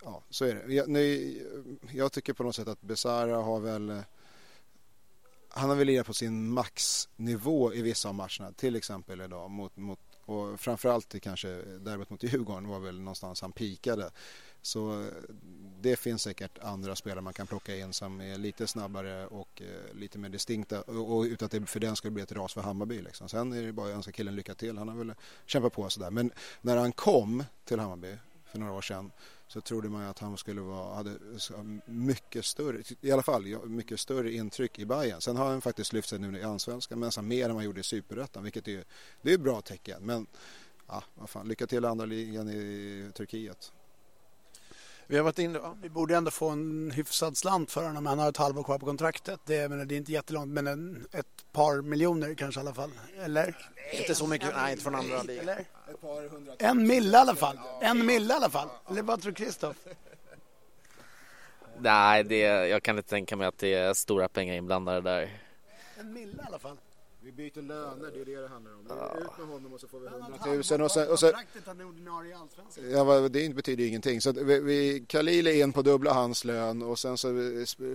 [0.02, 0.74] ja, så är det.
[0.74, 4.02] Jag, nu, jag tycker på något sätt att Besara har väl
[5.48, 8.52] han har väl lirat på sin maxnivå i vissa av matcherna.
[8.56, 13.40] Till exempel idag mot, mot och framförallt i kanske derbyt mot Djurgården var väl någonstans
[13.40, 14.10] han pikade.
[14.62, 15.08] Så eh,
[15.80, 19.94] det finns säkert andra spelare man kan plocka in som är lite snabbare och eh,
[19.94, 22.60] lite mer distinkta och, och utan att det för den skulle bli ett ras för
[22.60, 23.02] Hammarby.
[23.02, 23.28] Liksom.
[23.28, 24.78] Sen är det bara att önska killen lycka till.
[24.78, 25.14] Han har väl
[25.46, 26.10] kämpat på sådär.
[26.10, 29.10] Men när han kom till Hammarby för några år sedan
[29.54, 31.18] så trodde man att han skulle vara, hade
[31.86, 35.20] mycket större, i alla fall mycket större intryck i Bayern.
[35.20, 37.80] Sen har han faktiskt lyft sig nu i Allsvenskan, men nästan mer än man gjorde
[37.80, 38.84] i Superettan, vilket är,
[39.22, 40.06] det är ett bra tecken.
[40.06, 40.26] Men
[40.86, 43.72] ja, vad fan, lycka till andra ligan i Turkiet.
[45.06, 45.58] Vi har varit inne...
[45.62, 45.76] Ja.
[45.82, 48.06] Vi borde ändå få en hyfsad slant för honom.
[48.06, 49.40] Han har ett halvår kvar på kontraktet.
[49.44, 52.74] Det, är- men det är inte jättelångt, men en, ett par miljoner kanske i alla
[52.74, 52.90] fall.
[53.24, 53.56] Eller?
[53.92, 55.48] Inte så mycket, nej inte från andra ligan.
[55.48, 55.64] Eller?
[56.58, 57.58] En mille i alla fall.
[57.82, 58.68] En mille i alla fall.
[58.90, 59.76] Eller vad tror Kristoff?
[61.78, 62.38] Nej, det,
[62.68, 65.38] jag kan inte tänka mig att det är stora pengar inblandade där.
[66.00, 66.76] En mille i alla fall.
[67.24, 68.80] Vi byter löner, det är det det handlar om.
[68.80, 71.10] Ut med honom och så får vi Han har ett 100 000 halvår och sen,
[71.10, 71.34] och sen,
[72.26, 72.90] i Allsvenskan.
[72.90, 74.20] Ja, det betyder ju ingenting.
[74.20, 77.28] Så vi, vi, Khalil är in på dubbla hans lön och sen så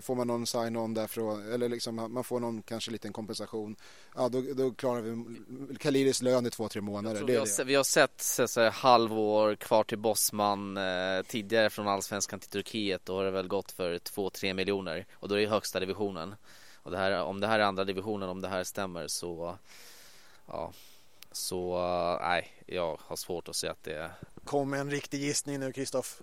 [0.01, 1.51] får man någon sign-on därifrån.
[1.51, 3.75] Eller liksom, man får någon kanske liten kompensation.
[4.15, 5.25] Ja, då, då klarar vi
[5.75, 7.19] Khalilis lön i två, tre månader.
[7.19, 7.63] Det vi, har, det.
[7.63, 10.83] vi har sett så, så här, halvår kvar till Bosman eh,
[11.27, 13.05] tidigare från Allsvenskan till Turkiet.
[13.05, 16.35] Då har det väl gått för 2-3 miljoner och då är det högsta divisionen.
[16.83, 19.57] Och det här, om det här är andra divisionen, om det här stämmer så
[20.47, 20.71] ja,
[21.31, 21.77] så
[22.21, 24.11] nej, jag har svårt att se att det är
[24.45, 26.21] Kom med en riktig gissning nu Kristoff.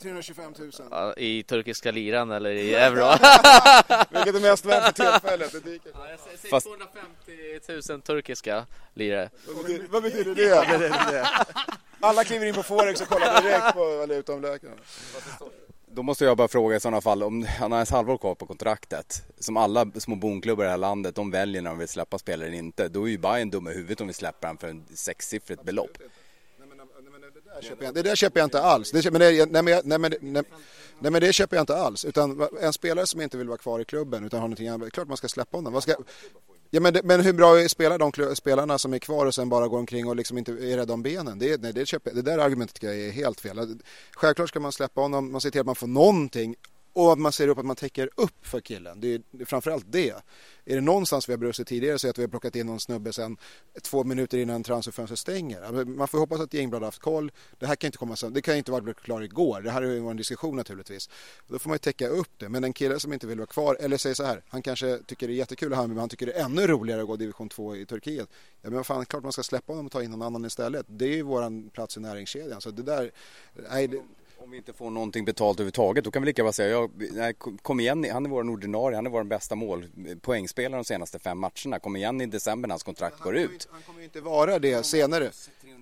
[0.00, 0.70] 325 000.
[0.90, 3.06] ja, i turkiska liran eller i euro.
[4.10, 5.52] Vilket är mest värt för tillfället?
[5.52, 5.92] Det dyker.
[6.10, 9.30] jag säger Fast- 250 000 turkiska lire.
[9.46, 11.28] Vad betyder, vad betyder det?
[12.00, 14.78] Alla kliver in på Forex och kollar direkt på valutaomräkningen.
[15.96, 18.46] Då måste jag bara fråga i sådana fall, om han har ens halvår kvar på
[18.46, 22.18] kontraktet, som alla små bonklubbar i det här landet, de väljer när de vill släppa
[22.18, 22.88] spelare eller inte.
[22.88, 25.90] Då är ju Bayern dumma i huvudet om vi släpper han för en sexsiffrigt belopp.
[25.98, 28.90] Nej, men, nej, men det, där köper jag, det där köper jag inte alls.
[28.90, 30.42] Det, men det, nej, men, nej, men, nej,
[30.98, 32.04] nej men det köper jag inte alls.
[32.04, 35.08] Utan en spelare som inte vill vara kvar i klubben utan har någonting annat, klart
[35.08, 35.72] man ska släppa honom.
[35.72, 35.94] Vad ska,
[36.70, 39.78] ja, men, men hur bra spelar de spelarna som är kvar och sen bara går
[39.78, 41.38] omkring och liksom inte är rädda om benen?
[41.38, 43.78] Det, nej, det, köper, det där argumentet tycker jag är helt fel.
[44.12, 46.56] Självklart ska man släppa honom, man ser till att man får någonting
[46.96, 49.00] och att man ser upp att man täcker upp för killen.
[49.00, 50.10] Det är, framförallt det.
[50.64, 52.66] Är det någonstans vi har brustit tidigare så är det att vi har plockat in
[52.66, 53.36] någon snubbe sen
[53.82, 55.62] två minuter innan transferfönstret stänger.
[55.62, 57.32] Alltså, man får hoppas att Gängblad har haft koll.
[57.58, 58.32] Det här kan inte komma sen.
[58.32, 59.60] Det kan inte vara klart igår.
[59.60, 61.10] Det här är ju en diskussion naturligtvis.
[61.46, 62.48] Då får man ju täcka upp det.
[62.48, 65.28] Men en kille som inte vill vara kvar, eller säger så här, han kanske tycker
[65.28, 67.76] det är jättekul att men han tycker det är ännu roligare att gå division 2
[67.76, 68.28] i Turkiet.
[68.62, 70.86] Ja, men vad fan, klart man ska släppa honom och ta in någon annan istället.
[70.88, 72.60] Det är ju våran plats i näringskedjan.
[72.60, 73.10] Så det där,
[73.70, 74.02] nej, det,
[74.46, 77.34] om vi inte får någonting betalt överhuvudtaget, då kan vi lika bara säga, ja, nej,
[77.62, 79.86] kom igen, han är vår ordinarie, han är vår bästa mål,
[80.20, 81.78] poängspelare de senaste fem matcherna.
[81.78, 83.68] Kom igen i december när hans kontrakt går ut.
[83.70, 85.30] Han kommer ju inte vara det senare.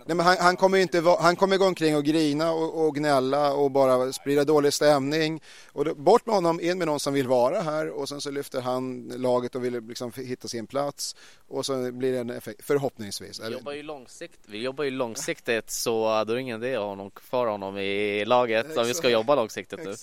[0.07, 3.53] Nej, men han, han kommer inte han kommer gå omkring och grina och, och gnälla
[3.53, 5.43] och bara sprida dålig stämning.
[5.73, 8.31] Och då, bort med honom, in med någon som vill vara här och sen så
[8.31, 11.17] lyfter han laget och vill liksom hitta sin plats
[11.57, 13.41] och så blir det en effekt, förhoppningsvis.
[13.41, 16.81] Vi jobbar ju, långsikt, vi jobbar ju långsiktigt så då är det ingen idé att
[16.81, 19.95] ha honom kvar honom i laget om vi ska jobba långsiktigt nu.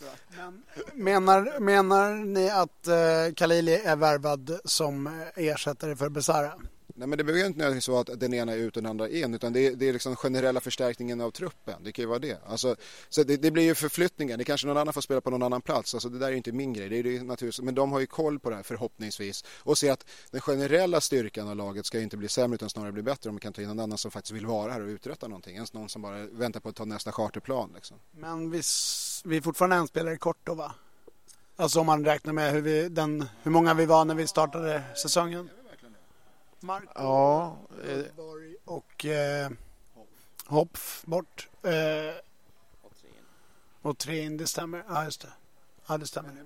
[0.93, 6.51] Men menar, menar ni att eh, Khalili är värvad som eh, ersättare för Besara?
[6.95, 8.89] Nej men det behöver ju inte nödvändigtvis vara att den ena är ut och den
[8.89, 11.83] andra in utan det är, det är liksom generella förstärkningen av truppen.
[11.83, 12.37] Det kan ju vara det.
[12.45, 12.75] Alltså,
[13.09, 14.37] så det, det blir ju förflyttningar.
[14.37, 15.93] Det kanske någon annan får spela på någon annan plats.
[15.93, 16.89] Alltså, det där är ju inte min grej.
[16.89, 17.65] Det är det naturligtvis.
[17.65, 21.47] Men de har ju koll på det här förhoppningsvis och ser att den generella styrkan
[21.47, 23.61] av laget ska ju inte bli sämre utan snarare bli bättre om man kan ta
[23.61, 25.57] in någon annan som faktiskt vill vara här och uträtta någonting.
[25.57, 27.71] Än någon som bara väntar på att ta nästa charterplan.
[27.75, 27.97] Liksom.
[28.11, 28.61] Men vi,
[29.23, 30.75] vi är fortfarande en spelare kort då va?
[31.55, 34.83] Alltså om man räknar med hur, vi, den, hur många vi var när vi startade
[34.95, 35.49] säsongen.
[36.61, 39.49] Marco Ja, eh, Borg och eh,
[40.45, 41.49] Hopf bort.
[41.63, 41.71] Eh,
[43.81, 44.83] och tre in, det stämmer.
[44.87, 45.27] Ja, just det.
[45.87, 46.45] Ja, det stämmer.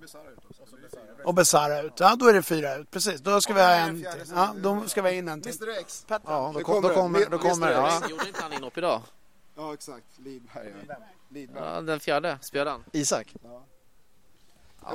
[1.23, 1.93] Och Besara ut.
[1.99, 2.91] Ja, då är det fyra ut.
[2.91, 4.08] Precis, då ska vi ha en till.
[4.36, 5.63] Ja, då ska vi ha in en till.
[5.63, 6.06] Mr X.
[6.08, 7.25] ja, då, Det kom, då kommer.
[7.30, 7.39] då
[7.71, 8.01] ja.
[8.10, 9.01] Gjorde inte han inhopp idag?
[9.56, 10.73] Ja exakt, Lidberg.
[10.88, 10.95] Ja.
[11.30, 11.63] Lidberg.
[11.63, 12.84] Ja, den fjärde spelade han.
[12.91, 13.36] Isak.
[13.43, 13.63] Ja.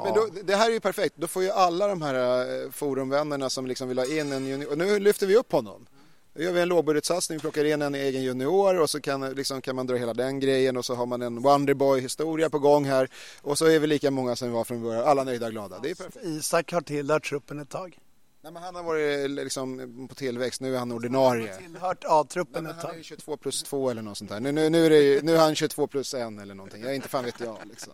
[0.05, 3.50] Men då, det här är ju perfekt, då får ju alla de här eh, forumvännerna
[3.50, 5.87] som liksom vill ha in en junior, och nu lyfter vi upp honom.
[6.35, 9.76] Då gör vi en lågbudgetsatsning, plockar in en egen junior och så kan, liksom, kan
[9.76, 13.09] man dra hela den grejen och så har man en Wonderboy-historia på gång här
[13.42, 15.79] och så är vi lika många som vi var från början, alla nöjda och glada.
[15.83, 16.24] Det är perfekt.
[16.24, 17.98] Isak har tillhört truppen ett tag.
[18.42, 21.57] Nej, men han har varit liksom på tillväxt, nu är han ordinarie.
[21.57, 23.05] Tillhört A-truppen ett han är ju tag.
[23.05, 24.40] 22 plus 2 eller något sånt där.
[24.40, 26.83] Nu, nu, nu, är det, nu är han 22 plus 1 eller någonting.
[26.83, 27.92] Jag inte fan vet jag liksom.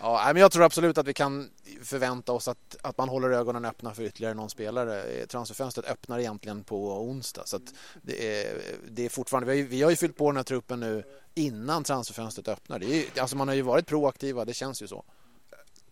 [0.00, 1.50] Ja, men jag tror absolut att vi kan
[1.82, 5.02] förvänta oss att, att man håller ögonen öppna för ytterligare någon spelare.
[5.02, 7.42] Eh, transferfönstret öppnar egentligen på onsdag.
[7.44, 10.30] Så att det, är, det är fortfarande, vi, har ju, vi har ju fyllt på
[10.30, 11.04] den här truppen nu
[11.34, 12.78] innan transferfönstret öppnar.
[12.78, 15.04] Det är ju, alltså man har ju varit proaktiva, det känns ju så.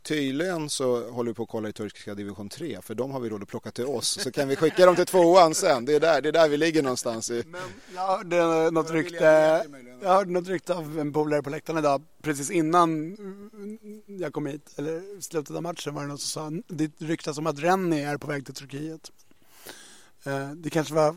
[0.04, 3.28] Tydligen så håller vi på att kolla i turkiska division 3 för de har vi
[3.28, 4.18] råd att plocka till oss.
[4.22, 5.84] Så kan vi skicka dem till tvåan sen.
[5.84, 7.30] Det är där, det är där vi ligger någonstans.
[7.30, 7.44] I.
[7.46, 7.60] Men
[7.94, 9.24] jag hörde något rykte,
[10.02, 13.16] jag hörde något rykte av en polare på läktaren idag precis innan
[14.06, 17.46] jag kom hit, eller slutet av matchen var det någon som sa det ryktas om
[17.46, 19.10] att Rennie är på väg till Turkiet.
[20.24, 21.16] Eh, Det kanske var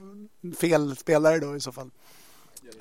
[0.55, 1.89] fel spelare då i så fall.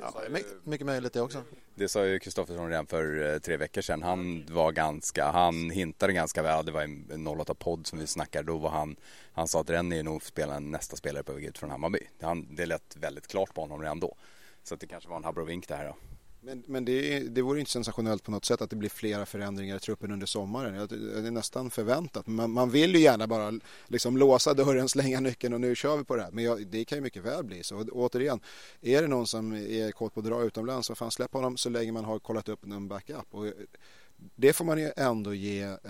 [0.01, 1.43] Ja, my- mycket möjligt det också.
[1.75, 4.03] Det sa ju Kristoffersson redan för eh, tre veckor sedan.
[4.03, 6.67] Han var ganska, han hintade ganska väl.
[6.67, 8.47] Det var en en 08-podd som vi snackade.
[8.53, 8.97] Då var han,
[9.33, 11.99] han sa att Rennie är nog spelaren, nästa spelare på väg ut från Hammarby.
[12.21, 14.17] Han, det lät väldigt klart på honom redan då.
[14.63, 15.97] Så det kanske var en abrovink det här då.
[16.47, 19.77] Men, men det, det vore inte sensationellt på något sätt att det blir flera förändringar
[19.77, 20.89] i truppen under sommaren.
[20.89, 22.27] Det är nästan förväntat.
[22.27, 26.05] Man, man vill ju gärna bara liksom låsa dörren, slänga nyckeln och nu kör vi
[26.05, 26.31] på det här.
[26.31, 27.77] Men jag, det kan ju mycket väl bli så.
[27.77, 28.41] Och återigen,
[28.81, 31.69] är det någon som är kåt på att dra utomlands så fan släpp honom så
[31.69, 33.27] länge man har kollat upp någon backup.
[33.31, 33.47] Och
[34.35, 35.81] det får man ju ändå ge eh,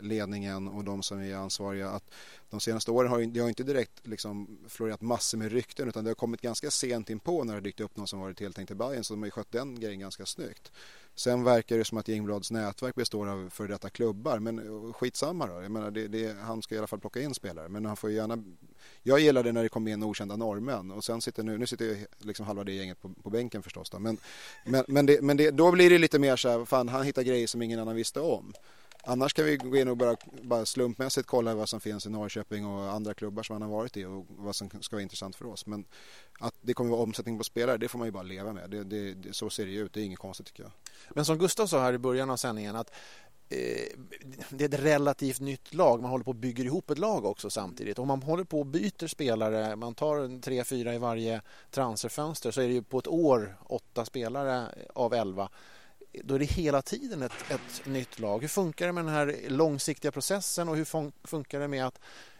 [0.00, 2.10] ledningen och de som är ansvariga att
[2.50, 6.10] de senaste åren har det har inte direkt liksom florerat massor med rykten utan det
[6.10, 8.74] har kommit ganska sent in på när det dykt upp någon som varit tilltänkt i
[8.74, 10.72] Bayern så de har ju skött den grejen ganska snyggt.
[11.16, 15.46] Sen verkar det som att Jingblads nätverk består av före detta klubbar men eh, skitsamma
[15.46, 15.62] då.
[15.62, 18.10] Jag menar, det, det, han ska i alla fall plocka in spelare men han får
[18.10, 18.44] gärna
[19.02, 22.46] jag gillade när det kom in okända norrmän och sen sitter nu, nu sitter liksom
[22.46, 23.98] halva det gänget på, på bänken förstås då.
[23.98, 24.18] Men,
[24.64, 27.22] men, men, det, men det, då blir det lite mer så här, fan han hittar
[27.22, 28.52] grejer som ingen annan visste om.
[29.08, 32.66] Annars kan vi gå in och bara, bara slumpmässigt kolla vad som finns i Norrköping
[32.66, 35.46] och andra klubbar som han har varit i och vad som ska vara intressant för
[35.46, 35.66] oss.
[35.66, 35.84] Men
[36.40, 38.70] att det kommer vara omsättning på spelare, det får man ju bara leva med.
[38.70, 40.72] Det, det, det, så ser det ut, det är inget konstigt tycker jag.
[41.10, 42.90] Men som Gustav sa här i början av sändningen att
[43.48, 43.98] eh,
[44.50, 46.02] det är ett relativt nytt lag.
[46.02, 47.98] Man håller på att bygga ihop ett lag också samtidigt.
[47.98, 52.50] Om man håller på och byter spelare, man tar en tre, fyra i varje transferfönster
[52.50, 55.50] så är det ju på ett år åtta spelare av elva.
[56.24, 58.40] Då är det hela tiden ett, ett nytt lag.
[58.40, 61.98] Hur funkar det med den här långsiktiga processen och hur fun- funkar det med att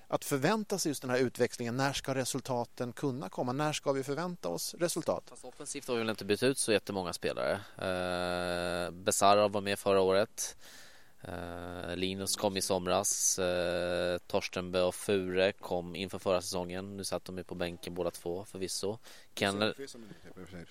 [0.08, 1.76] att förvänta sig just den här utväxlingen.
[1.76, 3.52] När ska resultaten kunna komma?
[3.52, 5.24] När ska vi förvänta oss resultat?
[5.30, 7.52] Fast offensivt har vi väl inte bytt ut så jättemånga spelare.
[7.78, 10.56] Eh, Besara var med förra året.
[11.22, 13.38] Eh, Linus kom i somras.
[13.38, 16.96] Eh, Torstenbö och Fure kom inför förra säsongen.
[16.96, 18.98] Nu satt de ju på bänken båda två förvisso.
[19.34, 19.74] Ken,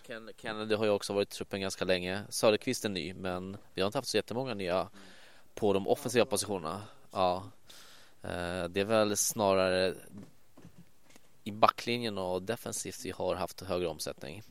[0.07, 2.23] Ken, Kennedy har ju också varit i truppen ganska länge.
[2.29, 4.89] Söderqvist är ny men vi har inte haft så jättemånga nya
[5.53, 6.81] på de offensiva positionerna.
[7.11, 7.49] Ja.
[8.21, 9.95] Eh, det är väl snarare
[11.43, 14.43] i backlinjen och defensivt vi har haft högre omsättning.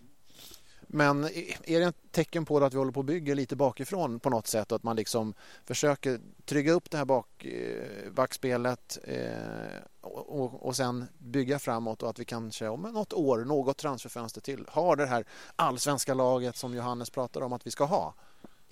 [0.95, 1.25] Men
[1.65, 4.47] är det ett tecken på att vi håller på att bygga lite bakifrån på något
[4.47, 10.41] sätt och att man liksom försöker trygga upp det här bak, eh, backspelet eh, och,
[10.41, 14.67] och, och sen bygga framåt och att vi kanske om något år, något transferfönster till,
[14.69, 15.25] har det här
[15.57, 18.15] allsvenska laget som Johannes pratar om att vi ska ha.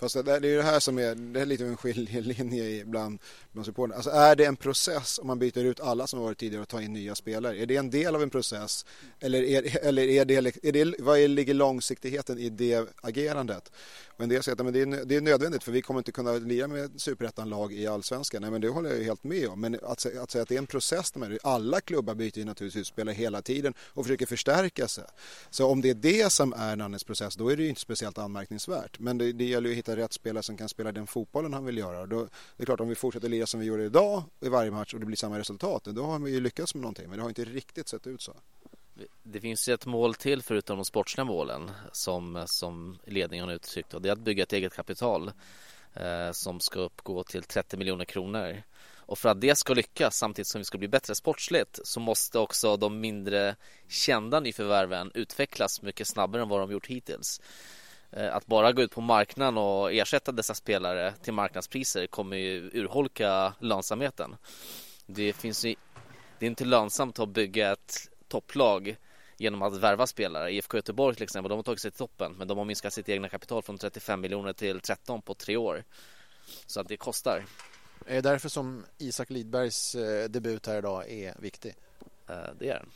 [0.03, 2.85] Fast det, det är ju det här som är, det är lite av en skiljelinje
[2.85, 3.19] bland,
[3.53, 3.95] bland supportrarna.
[3.95, 6.69] Alltså är det en process om man byter ut alla som har varit tidigare och
[6.69, 7.59] tar in nya spelare?
[7.59, 8.87] Är det en del av en process?
[9.21, 13.73] Eller är, eller är, det, är det, vad är, ligger långsiktigheten i det agerandet?
[14.17, 16.13] Och en del säger att men det, är, det är nödvändigt för vi kommer inte
[16.13, 18.43] kunna lira med superettan-lag i allsvenskan.
[18.43, 19.61] Nej men det håller jag ju helt med om.
[19.61, 22.45] Men att, att säga att det är en process, de här, alla klubbar byter ju
[22.45, 25.05] naturligtvis spelare hela tiden och försöker förstärka sig.
[25.51, 28.19] Så om det är det som är Nannes process då är det ju inte speciellt
[28.19, 28.99] anmärkningsvärt.
[28.99, 31.65] Men det, det gäller ju att hitta rätt spelare som kan spela den fotbollen han
[31.65, 32.07] vill göra.
[32.07, 34.95] Då, det är klart om vi fortsätter lira som vi gjorde idag i varje match
[34.95, 37.09] och det blir samma resultat då har vi ju lyckats med någonting.
[37.09, 38.33] Men det har inte riktigt sett ut så.
[39.23, 43.95] Det finns ju ett mål till förutom de sportsliga målen som, som ledningen har uttryckt
[43.95, 45.33] och det är att bygga ett eget kapital
[45.95, 48.63] eh, som ska uppgå till 30 miljoner kronor.
[49.13, 52.39] Och för att det ska lyckas samtidigt som vi ska bli bättre sportsligt så måste
[52.39, 53.57] också de mindre
[53.89, 57.41] kända nyförvärven utvecklas mycket snabbare än vad de gjort hittills.
[58.13, 62.71] Eh, att bara gå ut på marknaden och ersätta dessa spelare till marknadspriser kommer ju
[62.73, 64.37] urholka lönsamheten.
[65.07, 65.75] Det finns ju,
[66.39, 68.97] det är inte lönsamt att bygga ett topplag
[69.37, 70.53] genom att värva spelare.
[70.53, 73.09] IFK Göteborg till exempel, de har tagit sig till toppen men de har minskat sitt
[73.09, 75.85] egna kapital från 35 miljoner till 13 på tre år.
[76.67, 77.45] Så att det kostar.
[78.07, 81.75] Är det därför som Isak Lidbergs eh, debut här idag är viktig?
[82.29, 82.89] Eh, det är den.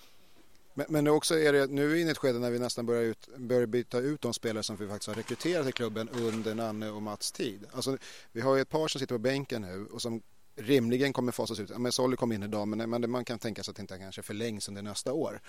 [0.78, 2.86] Men, men också är det, nu är vi inne i ett skede när vi nästan
[2.86, 6.54] börjar, ut, börjar byta ut de spelare som vi faktiskt har rekryterat i klubben under
[6.54, 7.66] Nanne och Mats tid.
[7.72, 7.98] Alltså,
[8.32, 10.22] vi har ju ett par som sitter på bänken nu och som
[10.56, 11.78] rimligen kommer fasas ut.
[11.78, 14.22] Men Solly kom in idag men, men man kan tänka sig att det inte kanske
[14.22, 15.40] förlängs under nästa år.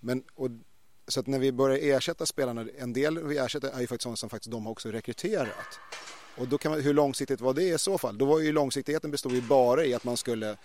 [0.00, 0.48] Men, och,
[1.08, 4.16] så att när vi börjar ersätta spelarna, en del vi ersätter är ju faktiskt sådana
[4.16, 5.80] som faktiskt de har också rekryterat.
[6.36, 8.18] Och då kan man, hur långsiktigt var det i så fall?
[8.18, 10.56] Då var ju långsiktigheten bestod ju bara i att man skulle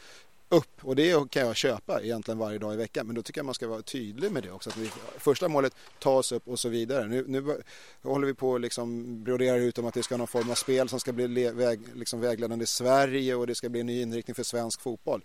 [0.49, 3.45] upp och det kan jag köpa egentligen varje dag i veckan men då tycker jag
[3.45, 4.69] man ska vara tydlig med det också.
[4.69, 7.07] Att vi, första målet tas upp och så vidare.
[7.07, 7.61] Nu, nu
[8.01, 10.89] håller vi på att liksom broderar ut om att det ska någon form av spel
[10.89, 14.35] som ska bli väg, liksom vägledande i Sverige och det ska bli en ny inriktning
[14.35, 15.21] för svensk fotboll.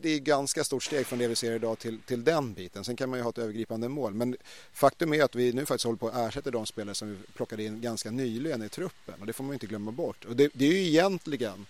[0.00, 2.84] Det är ganska stort steg från det vi ser idag till, till den biten.
[2.84, 4.14] Sen kan man ju ha ett övergripande mål.
[4.14, 4.36] Men
[4.72, 7.64] faktum är att vi nu faktiskt håller på att ersätta de spelare som vi plockade
[7.64, 9.14] in ganska nyligen i truppen.
[9.20, 10.24] Och det får man inte glömma bort.
[10.24, 11.66] Och det, det är ju egentligen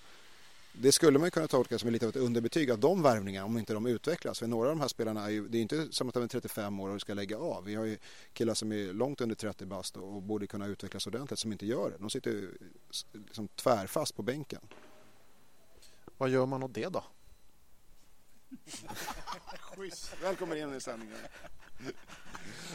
[0.81, 3.73] det skulle man kunna tolka som lite av ett underbetyg av de värvningarna om inte
[3.75, 4.39] de utvecklas.
[4.39, 6.29] För några av de här spelarna är ju, det är inte som att de är
[6.29, 7.65] 35 år och ska lägga av.
[7.65, 7.99] Vi har ju
[8.33, 11.91] killar som är långt under 30 bast och borde kunna utvecklas ordentligt som inte gör
[11.91, 11.97] det.
[11.99, 12.51] De sitter
[13.13, 14.61] liksom tvärfast på bänken.
[16.19, 17.05] Vad gör man åt det då?
[20.23, 21.17] Välkommen in i sändningen.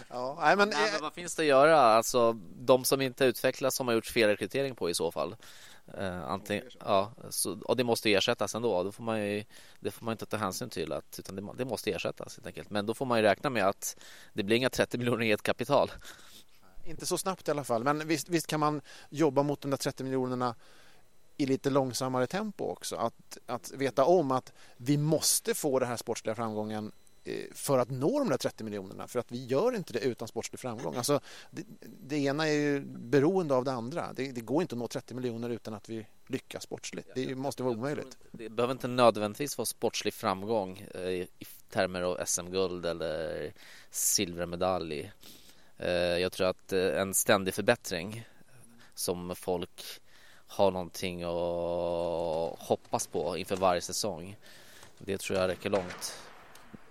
[0.10, 1.80] Ja, nej, men, nej, men vad finns det att göra?
[1.80, 5.36] Alltså, de som inte utvecklas som har gjort fel rekrytering på i så fall.
[5.98, 8.84] Uh, antingen, ja, så, och det måste ersättas ändå.
[8.84, 9.44] Då får man ju,
[9.80, 10.94] det får man inte ta hänsyn till.
[10.94, 12.70] Att, utan det, det, måste ersättas helt enkelt.
[12.70, 13.98] Men då får man ju räkna med att
[14.34, 15.92] det blir inga 30 miljoner i ett kapital.
[16.86, 17.84] Inte så snabbt i alla fall.
[17.84, 20.56] Men visst, visst kan man jobba mot de där 30 miljonerna
[21.38, 22.96] i lite långsammare tempo också.
[22.96, 26.92] Att, att veta om att vi måste få den här sportsliga framgången
[27.52, 29.08] för att nå de där 30 miljonerna.
[29.08, 30.96] För att vi gör inte det utan sportslig framgång.
[30.96, 31.20] Alltså,
[31.52, 34.14] det, det ena är ju beroende av det andra.
[34.14, 37.10] Det, det, går inte att nå 30 miljoner utan att vi lyckas sportsligt.
[37.16, 38.18] Det måste vara omöjligt.
[38.32, 41.28] Det behöver inte nödvändigtvis vara sportslig framgång eh, i
[41.70, 43.54] termer av SM-guld eller
[43.90, 45.12] silvermedalj.
[45.78, 48.28] Eh, jag tror att en ständig förbättring
[48.94, 49.84] som folk
[50.48, 54.38] har någonting att hoppas på inför varje säsong.
[54.98, 56.14] Det tror jag räcker långt.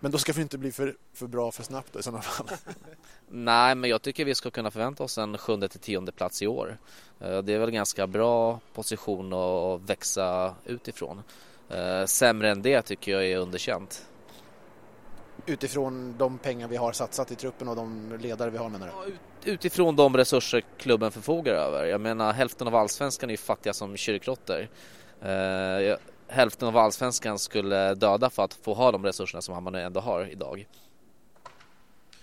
[0.02, 2.46] Men då ska vi inte bli för, för bra för snabbt då, i sådana fall.
[3.28, 6.46] Nej, men jag tycker vi ska kunna förvänta oss en sjunde till tionde plats i
[6.46, 6.78] år.
[7.20, 11.22] Eh, det är väl en ganska bra position att växa utifrån.
[11.68, 14.06] Eh, sämre än det tycker jag är underkänt.
[15.46, 19.52] Utifrån de pengar vi har satsat i truppen och de ledare vi har menar du?
[19.52, 21.84] Utifrån de resurser klubben förfogar över.
[21.84, 24.68] Jag menar hälften av allsvenskan är ju fattiga som kyrklotter.
[26.28, 30.26] Hälften av allsvenskan skulle döda för att få ha de resurserna som Hammarby ändå har
[30.26, 30.68] idag.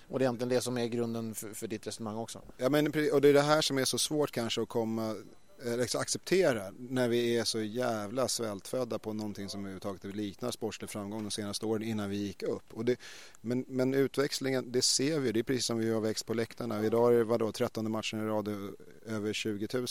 [0.09, 2.41] Och det är egentligen det som är grunden för, för ditt resonemang också?
[2.57, 5.15] Ja, men, och det är det här som är så svårt kanske att komma
[5.63, 11.23] liksom acceptera när vi är så jävla svältfödda på någonting som överhuvudtaget liknar sportslig framgång
[11.23, 12.73] de senaste åren innan vi gick upp.
[12.73, 12.99] Och det,
[13.41, 16.83] men, men utväxlingen, det ser vi, det är precis som vi har växt på läktarna.
[16.83, 19.87] Idag är det vadå, 13 matchen i rad över 20 000.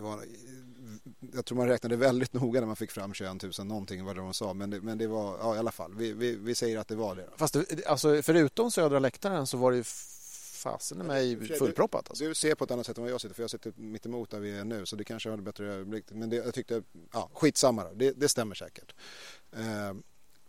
[0.00, 0.24] Var
[1.34, 4.34] jag tror man räknade väldigt noga när man fick fram 21 000 någonting vad de
[4.34, 6.88] sa men det, men det var ja, i alla fall vi, vi, vi säger att
[6.88, 7.28] det var det.
[7.36, 9.84] Fast det, alltså, förutom södra läktaren så var det ju
[10.62, 12.08] fasen i mig fullproppat.
[12.08, 12.24] Alltså.
[12.24, 14.30] Du ser på ett annat sätt än vad jag sitter för jag sitter mitt emot
[14.30, 17.30] där vi är nu så det kanske har bättre överblick men det, jag tyckte, ja
[17.34, 18.94] skitsamma då, det, det stämmer säkert.
[19.52, 19.94] Eh,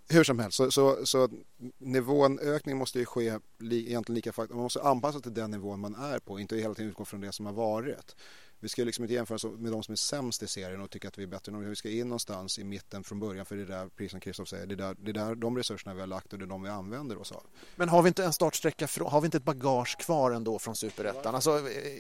[0.10, 1.30] hur som helst, så, så, så
[1.78, 6.20] nivån måste ju ske li, egentligen lika Man måste anpassa till den nivån man är
[6.20, 8.16] på, inte hela tiden utgå från det som har varit
[8.64, 11.08] vi ska liksom inte jämföra oss med de som är sämst i serien och tycka
[11.08, 11.52] att vi är bättre.
[11.52, 14.48] Vi ska in någonstans i mitten från början för det är där, precis som Kristoff
[14.48, 16.48] säger, det är, där, det är där de resurserna vi har lagt och det är
[16.48, 17.44] de vi använder oss av.
[17.76, 21.36] Men har vi inte en startsträcka, har vi inte ett bagage kvar ändå från superettan?
[21.36, 21.52] Alltså,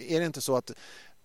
[0.07, 0.71] är det inte så att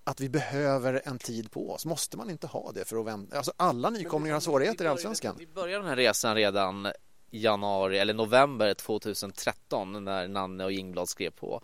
[0.05, 1.87] att vi behöver en tid på oss.
[1.87, 3.37] Måste man inte ha det för att vända?
[3.37, 5.35] Alltså alla nykomlingar har svårigheter i Allsvenskan.
[5.39, 6.89] Vi började den här resan redan
[7.31, 11.63] januari eller november 2013 när Nanne och Jingblad skrev på.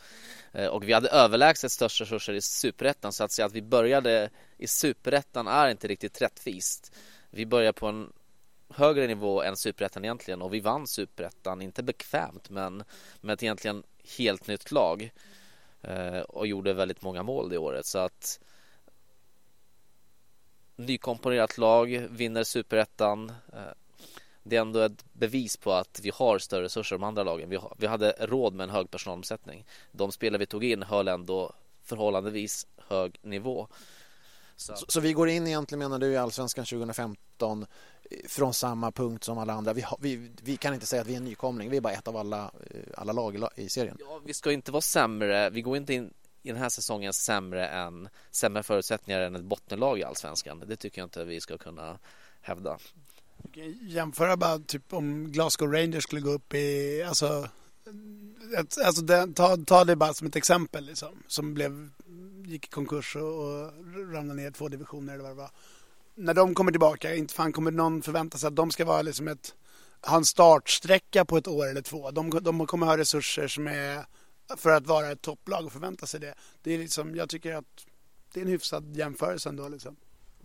[0.53, 4.31] Eh, och vi hade överlägset störst resurser i superettan så att säga att vi började
[4.59, 6.93] i superettan är inte riktigt rättvist.
[7.31, 8.13] Vi började på en
[8.69, 12.85] högre nivå än superettan egentligen och vi vann superettan, inte bekvämt men
[13.21, 13.83] med ett egentligen
[14.19, 15.13] helt nytt lag
[15.83, 18.41] eh, och gjorde väldigt många mål det året så att
[20.77, 23.33] nykomponerat lag, vinner superettan.
[23.53, 23.73] Eh,
[24.45, 27.51] det är ändå ett bevis på att vi har större resurser än de andra lagen.
[27.51, 29.67] Vi, har, vi hade råd med en hög personalomsättning.
[29.93, 33.69] De spelare vi tog in höll ändå förhållandevis hög nivå.
[34.57, 34.77] Så.
[34.77, 37.67] Så, så, vi går in egentligen menar du i Allsvenskan 2015
[38.11, 39.73] eh, från samma punkt som alla andra.
[39.73, 41.93] Vi, har, vi, vi, kan inte säga att vi är en nykomling, vi är bara
[41.93, 43.97] ett av alla, eh, alla lag i serien.
[44.01, 47.69] Ja, vi ska inte vara sämre, vi går inte in i den här säsongen sämre
[47.69, 50.65] än sämre förutsättningar än ett bottenlag i Allsvenskan.
[50.67, 51.99] Det tycker jag inte vi ska kunna
[52.41, 52.79] hävda.
[53.81, 57.49] Jämföra bara typ om Glasgow Rangers skulle gå upp i, alltså,
[58.59, 61.91] ett, alltså det, ta, ta det bara som ett exempel liksom, som blev,
[62.45, 63.71] gick i konkurs och, och
[64.13, 65.51] ramlade ner två divisioner eller vad det var.
[66.15, 69.29] När de kommer tillbaka, inte fan kommer någon förvänta sig att de ska vara liksom
[69.29, 69.55] ett,
[70.03, 72.11] ha en startsträcka på ett år eller två.
[72.11, 74.07] De, de kommer ha resurser som är
[74.57, 76.35] för att vara ett topplag och förvänta sig det.
[76.63, 77.87] Det är liksom, jag tycker att
[78.33, 79.97] det är en hyfsad jämförelse ändå liksom.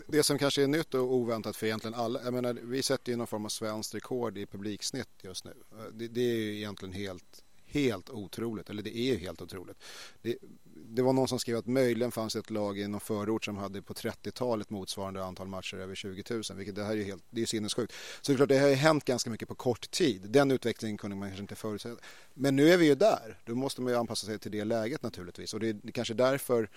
[0.08, 3.18] Det som kanske är nytt och oväntat för egentligen alla, jag menar vi sätter ju
[3.18, 5.54] någon form av svenskt rekord i publiksnitt just nu.
[5.94, 9.78] Det, det är ju egentligen helt helt otroligt, eller det är ju helt otroligt.
[10.22, 10.38] Det,
[10.74, 13.82] det, var någon som skrev att möjligen fanns ett lag i någon förort som hade
[13.82, 17.42] på 30-talet motsvarande antal matcher över 20 000, vilket det här är ju helt, det
[17.42, 17.94] är sinnessjukt.
[18.22, 20.22] Så det är klart, det har ju hänt ganska mycket på kort tid.
[20.30, 21.90] Den utvecklingen kunde man kanske inte förutse.
[22.34, 25.04] Men nu är vi ju där, då måste man ju anpassa sig till det läget
[25.04, 26.70] naturligtvis och det är kanske därför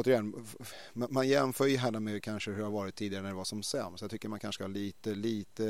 [0.00, 0.46] återigen,
[0.92, 3.62] man jämför ju gärna med kanske hur det har varit tidigare när det var som
[3.62, 4.02] sämst.
[4.02, 5.66] Jag tycker man kanske ska ha lite, lite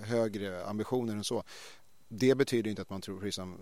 [0.00, 1.44] eh, högre ambitioner än så
[2.08, 3.58] det betyder inte att man tror, precis som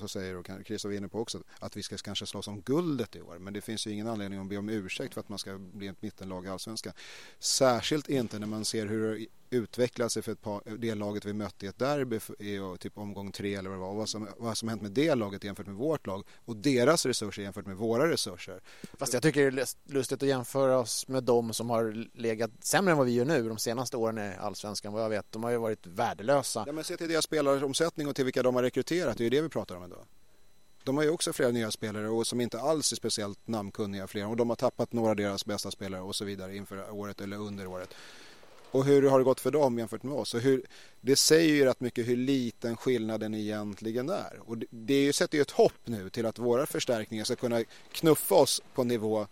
[0.00, 3.16] så säger och Christer var inne på också, att vi ska kanske slåss om guldet
[3.16, 3.38] i år.
[3.38, 5.86] Men det finns ju ingen anledning att be om ursäkt för att man ska bli
[5.86, 6.92] ett mittenlag i Allsvenskan.
[7.38, 11.66] Särskilt inte när man ser hur utvecklat sig för ett par, det laget vi mötte
[11.66, 13.88] i ett derby i typ omgång tre eller vad det var.
[13.88, 17.06] Och vad som, vad som hänt med det laget jämfört med vårt lag och deras
[17.06, 18.60] resurser jämfört med våra resurser.
[18.98, 22.92] Fast jag tycker det är lustigt att jämföra oss med dem som har legat sämre
[22.92, 24.92] än vad vi gör nu de senaste åren i Allsvenskan.
[24.92, 26.64] Vad jag vet, de har ju varit värdelösa.
[26.66, 29.18] Ja, men se till deras spelaromsättning och till vilka de har rekryterat.
[29.18, 30.06] Det är ju det vi pratar om idag.
[30.84, 34.28] De har ju också flera nya spelare och som inte alls är speciellt namnkunniga flera
[34.28, 37.36] och de har tappat några av deras bästa spelare och så vidare inför året eller
[37.36, 37.94] under året.
[38.76, 40.34] Och hur har det gått för dem jämfört med oss?
[40.34, 40.62] Och hur,
[41.00, 44.40] det säger ju rätt mycket hur liten skillnaden egentligen är.
[44.44, 48.34] Och det, det sätter ju ett hopp nu till att våra förstärkningar ska kunna knuffa
[48.34, 49.26] oss på en nivå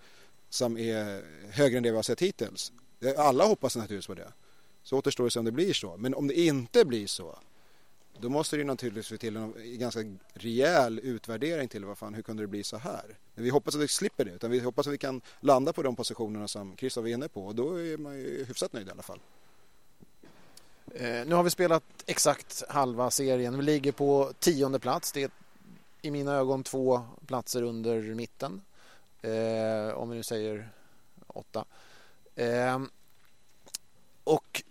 [0.49, 2.73] som är högre än det vi har sett hittills.
[3.01, 4.33] Eh, alla hoppas naturligtvis på det.
[4.83, 5.97] Så återstår det se om det blir så.
[5.97, 7.39] Men om det inte blir så
[8.21, 10.01] då måste det naturligtvis till en ganska
[10.35, 13.19] rejäl utvärdering till vad fan, hur kunde det bli så här?
[13.35, 15.97] Vi hoppas att vi slipper det, utan vi hoppas att vi kan landa på de
[15.97, 19.03] positionerna som Christer var inne på och då är man ju hyfsat nöjd i alla
[19.03, 19.21] fall.
[20.95, 23.57] Eh, nu har vi spelat exakt halva serien.
[23.57, 25.13] Vi ligger på tionde plats.
[25.13, 25.31] Det är
[26.03, 28.63] i mina ögon två platser under mitten.
[29.23, 30.69] Eh, om vi nu säger
[31.27, 31.65] åtta.
[32.35, 32.83] Eh,
[34.25, 34.63] och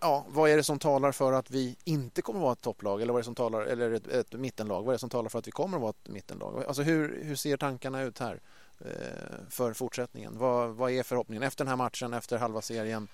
[0.00, 3.02] ja, vad är det som talar för att vi inte kommer att vara ett topplag
[3.02, 4.82] eller vad är det som talar eller ett, ett mittenlag?
[4.82, 6.64] Vad är det som talar för att vi kommer att vara ett mittenlag?
[6.66, 8.40] Alltså hur, hur ser tankarna ut här
[8.80, 8.90] eh,
[9.50, 10.38] för fortsättningen?
[10.38, 13.08] Vad, vad är förhoppningen efter den här matchen, efter halva serien?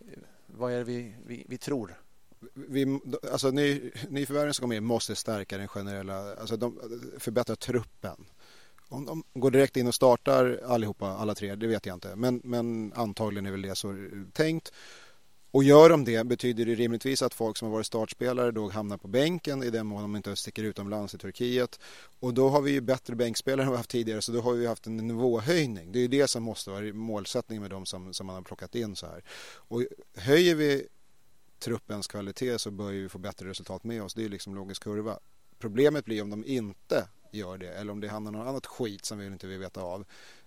[0.00, 0.06] Eh,
[0.46, 2.00] vad är det vi, vi, vi tror?
[2.54, 3.00] Vi,
[3.32, 6.80] alltså ny, nyförvärven som kommer in måste stärka den generella, alltså de,
[7.18, 8.26] förbättra truppen.
[8.88, 12.16] Om de går direkt in och startar allihopa, alla tre, det vet jag inte.
[12.16, 13.96] Men, men antagligen är väl det så eh,
[14.32, 14.72] tänkt.
[15.54, 18.96] Och gör de det betyder det rimligtvis att folk som har varit startspelare då hamnar
[18.96, 21.80] på bänken i den mån de inte sticker utomlands i Turkiet.
[22.20, 24.66] Och då har vi ju bättre bänkspelare än vi haft tidigare så då har vi
[24.66, 25.92] haft en nivåhöjning.
[25.92, 28.74] Det är ju det som måste vara målsättningen med de som, som man har plockat
[28.74, 29.24] in så här.
[29.54, 29.82] Och
[30.16, 30.86] höjer vi
[31.58, 34.14] truppens kvalitet så bör vi få bättre resultat med oss.
[34.14, 35.18] Det är liksom logisk kurva.
[35.58, 39.18] Problemet blir om de inte gör det eller om det hamnar något annat skit som
[39.18, 40.04] vi inte vill veta av.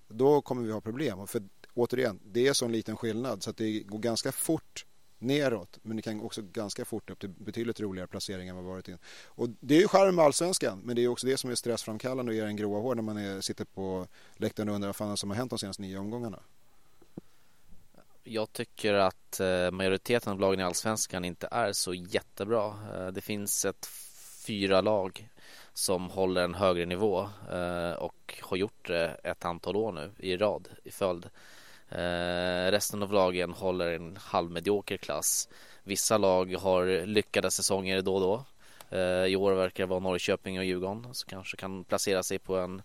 [0.08, 1.28] Då kommer vi ha problem.
[1.28, 1.44] För
[1.74, 4.86] återigen, det är så en liten skillnad så att det går ganska fort
[5.20, 5.80] neråt.
[5.82, 8.98] Men det kan också ganska fort upp till betydligt roligare placeringar än vad varit in.
[9.26, 10.82] Och det är ju charm med allsvenskan.
[10.84, 13.18] Men det är också det som är stressframkallande och ger en gråa hår när man
[13.18, 16.40] är, sitter på läktaren och undrar vad fan som har hänt de senaste nio omgångarna.
[18.24, 22.66] Jag tycker att eh, majoriteten av lagen i allsvenskan inte är så jättebra.
[22.68, 23.86] Eh, det finns ett
[24.46, 25.30] fyra lag
[25.74, 30.38] som håller en högre nivå eh, och har gjort det ett antal år nu i
[30.38, 31.30] rad i följd.
[31.90, 35.50] Eh, resten av lagen håller en halvmedioker klass.
[35.84, 38.46] Vissa lag har lyckade säsonger då och då.
[38.98, 42.58] Eh, I år verkar det vara Norrköping och Djurgården som kanske kan placera sig på
[42.58, 42.82] en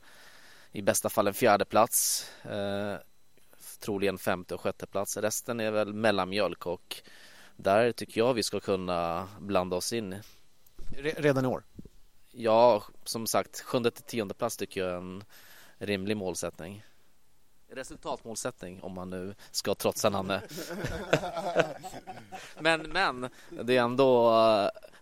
[0.73, 2.27] i bästa fall en fjärde plats.
[2.45, 2.97] Eh,
[3.81, 5.17] troligen femte och sjätte plats.
[5.17, 7.03] Resten är väl mellanmjölk och
[7.57, 10.23] där tycker jag vi ska kunna blanda oss in.
[10.99, 11.65] Redan i år?
[12.31, 15.25] Ja, som sagt, sjunde till tionde plats tycker jag är en
[15.79, 16.85] rimlig målsättning.
[17.75, 20.43] Resultatmålsättning om man nu ska trotsa Nanne.
[22.61, 24.33] men, men det är ändå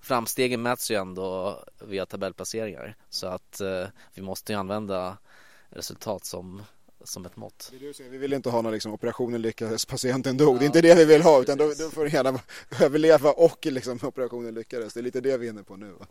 [0.01, 5.17] framstegen mäts ju ändå via tabellplaceringar så att eh, vi måste ju använda
[5.71, 6.63] resultat som
[7.05, 7.73] som ett mått.
[8.11, 10.55] Vi vill inte ha någon liksom, operationen lyckades, patienten dog.
[10.55, 10.59] Ja.
[10.59, 12.41] Det är inte det vi vill ha utan då, då får du gärna
[12.81, 14.95] överleva och liksom, operationen lyckades.
[14.95, 15.91] Det är lite det vi är inne på nu.
[15.93, 16.07] Va?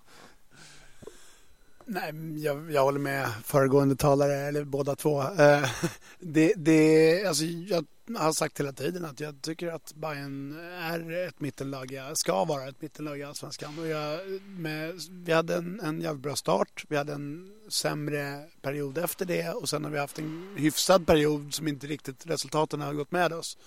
[1.92, 5.22] Nej, jag, jag håller med föregående talare, eller båda två.
[5.22, 5.70] Eh,
[6.20, 7.86] det, det, alltså, jag
[8.18, 12.82] har sagt hela tiden att jag tycker att Bayern är ett mittenlag, ska vara ett
[12.82, 13.80] mittenlag i Allsvenskan.
[13.80, 18.98] Och jag, med, vi hade en, en jävligt bra start, vi hade en sämre period
[18.98, 22.94] efter det och sen har vi haft en hyfsad period som inte riktigt resultaten har
[22.94, 23.58] gått med oss.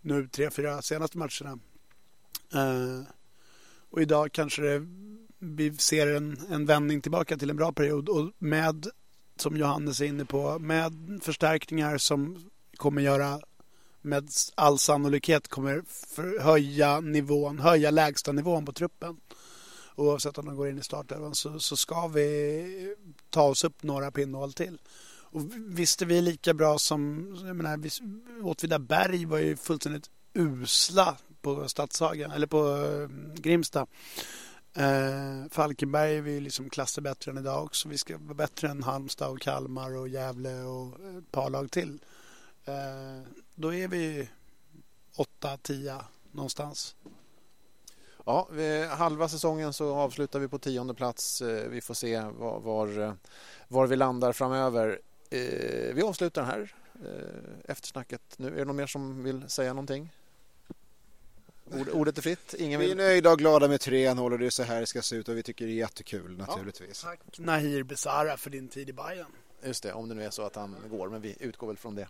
[0.00, 1.58] Nu tre, fyra senaste matcherna.
[2.54, 3.02] Eh,
[3.90, 4.86] och idag kanske det
[5.38, 8.86] vi ser en, en vändning tillbaka till en bra period och med,
[9.36, 13.40] som Johannes är inne på, med förstärkningar som kommer göra
[14.02, 15.82] med all sannolikhet kommer
[16.40, 19.20] höja nivån, höja lägsta nivån på truppen.
[19.96, 22.96] Oavsett om de går in i startelvan så, så ska vi
[23.30, 24.80] ta oss upp några pinnhål till.
[25.30, 27.90] Och visst är vi lika bra som, jag menar,
[28.42, 33.86] Åtvidaberg var ju fullständigt usla på Stadshagen, eller på eh, Grimsta.
[34.74, 37.88] Eh, Falkenberg är vi liksom klasser bättre än idag också.
[37.88, 41.98] Vi ska vara bättre än Halmstad och Kalmar och Gävle och ett par lag till.
[42.64, 44.28] Eh, då är vi
[45.16, 46.02] 8-10
[46.32, 46.96] någonstans.
[48.26, 48.48] Ja,
[48.90, 51.42] halva säsongen så avslutar vi på tionde plats.
[51.42, 53.12] Eh, vi får se var, var, eh,
[53.68, 55.00] var vi landar framöver.
[55.30, 58.48] Eh, vi avslutar här eh, eftersnacket nu.
[58.48, 60.12] Är det någon mer som vill säga någonting?
[61.92, 62.54] Ordet är fritt.
[62.58, 65.02] Ingen vi är nöjda och glada med 3-0 och det är så här det ska
[65.02, 67.02] se ut och vi tycker det är jättekul naturligtvis.
[67.04, 69.26] Ja, tack Nahir Besara för din tid i Bayern.
[69.64, 71.94] Just det, om det nu är så att han går, men vi utgår väl från
[71.94, 72.08] det.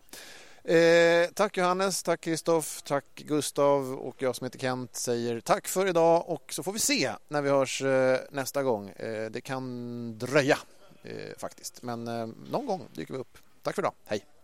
[0.74, 5.86] Eh, tack Johannes, tack Kristoff, tack Gustav och jag som heter Kent säger tack för
[5.86, 8.88] idag och så får vi se när vi hörs eh, nästa gång.
[8.88, 10.58] Eh, det kan dröja
[11.02, 13.38] eh, faktiskt, men eh, någon gång dyker vi upp.
[13.62, 14.37] Tack för idag, hej!